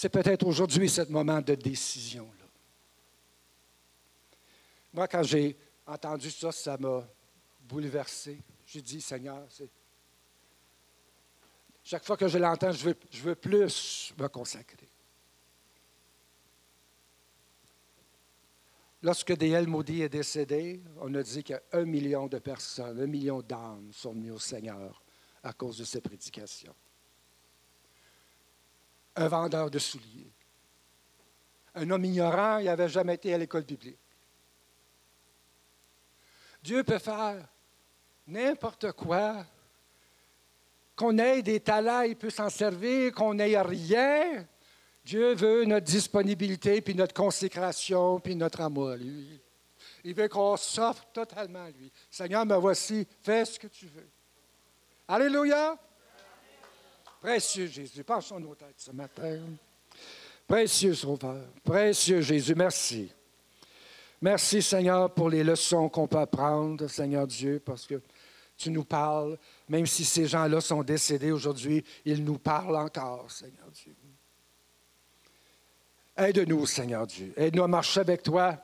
C'est 0.00 0.08
peut-être 0.08 0.46
aujourd'hui 0.46 0.88
ce 0.88 1.02
moment 1.02 1.42
de 1.42 1.54
décision. 1.54 2.26
Moi, 4.94 5.06
quand 5.06 5.22
j'ai 5.22 5.58
entendu 5.86 6.30
ça, 6.30 6.50
ça 6.52 6.78
m'a 6.78 7.06
bouleversé. 7.60 8.40
J'ai 8.64 8.80
dit, 8.80 9.02
Seigneur, 9.02 9.46
chaque 11.84 12.02
fois 12.02 12.16
que 12.16 12.28
je 12.28 12.38
l'entends, 12.38 12.72
je 12.72 12.82
veux, 12.82 12.96
je 13.10 13.20
veux 13.20 13.34
plus 13.34 14.14
me 14.18 14.26
consacrer. 14.28 14.88
Lorsque 19.02 19.36
D.L. 19.36 19.66
Moody 19.66 20.00
est 20.00 20.08
décédé, 20.08 20.82
on 21.02 21.14
a 21.14 21.22
dit 21.22 21.44
qu'un 21.44 21.84
million 21.84 22.26
de 22.26 22.38
personnes, 22.38 22.98
un 23.02 23.06
million 23.06 23.42
d'âmes 23.42 23.90
sont 23.92 24.14
venues 24.14 24.30
au 24.30 24.38
Seigneur 24.38 25.02
à 25.42 25.52
cause 25.52 25.76
de 25.76 25.84
ses 25.84 26.00
prédications. 26.00 26.74
Un 29.16 29.28
vendeur 29.28 29.70
de 29.70 29.78
souliers. 29.78 30.32
Un 31.74 31.88
homme 31.90 32.04
ignorant, 32.04 32.58
il 32.58 32.66
n'avait 32.66 32.88
jamais 32.88 33.14
été 33.14 33.32
à 33.32 33.38
l'école 33.38 33.64
biblique. 33.64 33.98
Dieu 36.62 36.82
peut 36.84 36.98
faire 36.98 37.46
n'importe 38.26 38.92
quoi. 38.92 39.44
Qu'on 40.96 41.16
ait 41.18 41.42
des 41.42 41.60
talents, 41.60 42.02
il 42.02 42.16
peut 42.16 42.30
s'en 42.30 42.50
servir, 42.50 43.14
qu'on 43.14 43.34
n'ait 43.34 43.60
rien. 43.60 44.46
Dieu 45.04 45.34
veut 45.34 45.64
notre 45.64 45.86
disponibilité, 45.86 46.80
puis 46.82 46.94
notre 46.94 47.14
consécration, 47.14 48.20
puis 48.20 48.36
notre 48.36 48.60
amour 48.60 48.90
à 48.90 48.96
lui. 48.96 49.40
Il 50.04 50.14
veut 50.14 50.28
qu'on 50.28 50.56
s'offre 50.56 51.06
totalement 51.12 51.64
à 51.64 51.70
lui. 51.70 51.90
Seigneur, 52.10 52.44
me 52.44 52.56
voici, 52.56 53.06
fais 53.22 53.44
ce 53.44 53.58
que 53.58 53.66
tu 53.66 53.86
veux. 53.86 54.08
Alléluia. 55.08 55.78
Précieux 57.20 57.66
Jésus, 57.66 58.02
pense 58.02 58.32
nos 58.32 58.54
têtes 58.54 58.74
ce 58.78 58.92
matin. 58.92 59.40
Précieux 60.46 60.94
Sauveur, 60.94 61.44
précieux 61.62 62.22
Jésus, 62.22 62.54
merci. 62.54 63.12
Merci, 64.22 64.60
Seigneur, 64.60 65.12
pour 65.12 65.30
les 65.30 65.44
leçons 65.44 65.88
qu'on 65.88 66.06
peut 66.06 66.18
apprendre, 66.18 66.88
Seigneur 66.88 67.26
Dieu, 67.26 67.60
parce 67.64 67.86
que 67.86 68.02
tu 68.56 68.70
nous 68.70 68.84
parles, 68.84 69.38
même 69.68 69.86
si 69.86 70.04
ces 70.04 70.26
gens-là 70.26 70.60
sont 70.60 70.82
décédés 70.82 71.30
aujourd'hui, 71.30 71.84
ils 72.04 72.22
nous 72.22 72.38
parlent 72.38 72.76
encore, 72.76 73.30
Seigneur 73.30 73.70
Dieu. 73.70 73.94
Aide-nous, 76.16 76.66
Seigneur 76.66 77.06
Dieu. 77.06 77.32
Aide-nous 77.36 77.62
à 77.62 77.68
marcher 77.68 78.00
avec 78.00 78.22
toi 78.22 78.62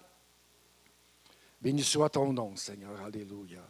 Béni 1.61 1.83
soit 1.83 2.11
ton 2.11 2.33
nom, 2.33 2.55
Seigneur. 2.55 3.01
Alléluia. 3.03 3.67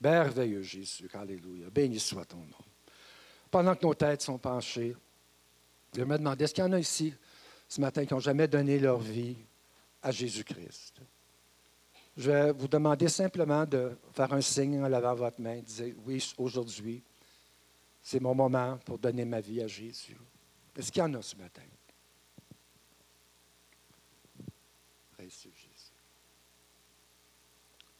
Merveilleux 0.00 0.62
Jésus. 0.62 1.08
Alléluia. 1.14 1.70
Béni 1.70 1.98
soit 1.98 2.26
ton 2.26 2.36
nom. 2.36 2.69
Pendant 3.50 3.74
que 3.74 3.84
nos 3.84 3.94
têtes 3.94 4.22
sont 4.22 4.38
penchées, 4.38 4.96
je 5.94 6.02
me 6.02 6.16
demandais, 6.16 6.44
est-ce 6.44 6.54
qu'il 6.54 6.64
y 6.64 6.66
en 6.66 6.72
a 6.72 6.78
ici 6.78 7.12
ce 7.68 7.80
matin 7.80 8.04
qui 8.04 8.14
n'ont 8.14 8.20
jamais 8.20 8.46
donné 8.46 8.78
leur 8.78 8.98
vie 8.98 9.36
à 10.02 10.10
Jésus-Christ? 10.10 11.00
Je 12.16 12.30
vais 12.30 12.52
vous 12.52 12.68
demander 12.68 13.08
simplement 13.08 13.64
de 13.64 13.96
faire 14.12 14.32
un 14.32 14.40
signe 14.40 14.82
en 14.82 14.88
lavant 14.88 15.14
votre 15.14 15.40
main, 15.40 15.56
de 15.56 15.64
dire, 15.64 15.94
oui, 16.04 16.32
aujourd'hui, 16.38 17.02
c'est 18.02 18.20
mon 18.20 18.34
moment 18.34 18.78
pour 18.84 18.98
donner 18.98 19.24
ma 19.24 19.40
vie 19.40 19.62
à 19.62 19.66
Jésus. 19.66 20.16
Est-ce 20.76 20.92
qu'il 20.92 21.00
y 21.00 21.04
en 21.04 21.14
a 21.14 21.22
ce 21.22 21.36
matin? 21.36 21.62
Jésus. 25.30 25.52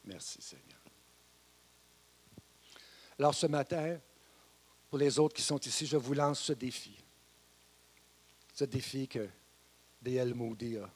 Merci 0.04 0.42
Seigneur. 0.42 0.80
Alors 3.18 3.34
ce 3.34 3.46
matin, 3.46 3.98
pour 4.90 4.98
les 4.98 5.20
autres 5.20 5.36
qui 5.36 5.42
sont 5.42 5.60
ici, 5.60 5.86
je 5.86 5.96
vous 5.96 6.14
lance 6.14 6.40
ce 6.40 6.52
défi. 6.52 6.98
Ce 8.52 8.64
défi 8.64 9.06
que 9.06 9.28
D.L. 10.02 10.34
Moody 10.34 10.78
a. 10.78 10.90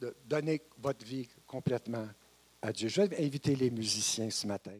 De 0.00 0.16
donner 0.24 0.62
votre 0.78 1.04
vie 1.04 1.28
complètement 1.46 2.08
à 2.62 2.72
Dieu. 2.72 2.88
Je 2.88 3.02
vais 3.02 3.22
inviter 3.22 3.54
les 3.54 3.70
musiciens 3.70 4.30
ce 4.30 4.46
matin. 4.46 4.72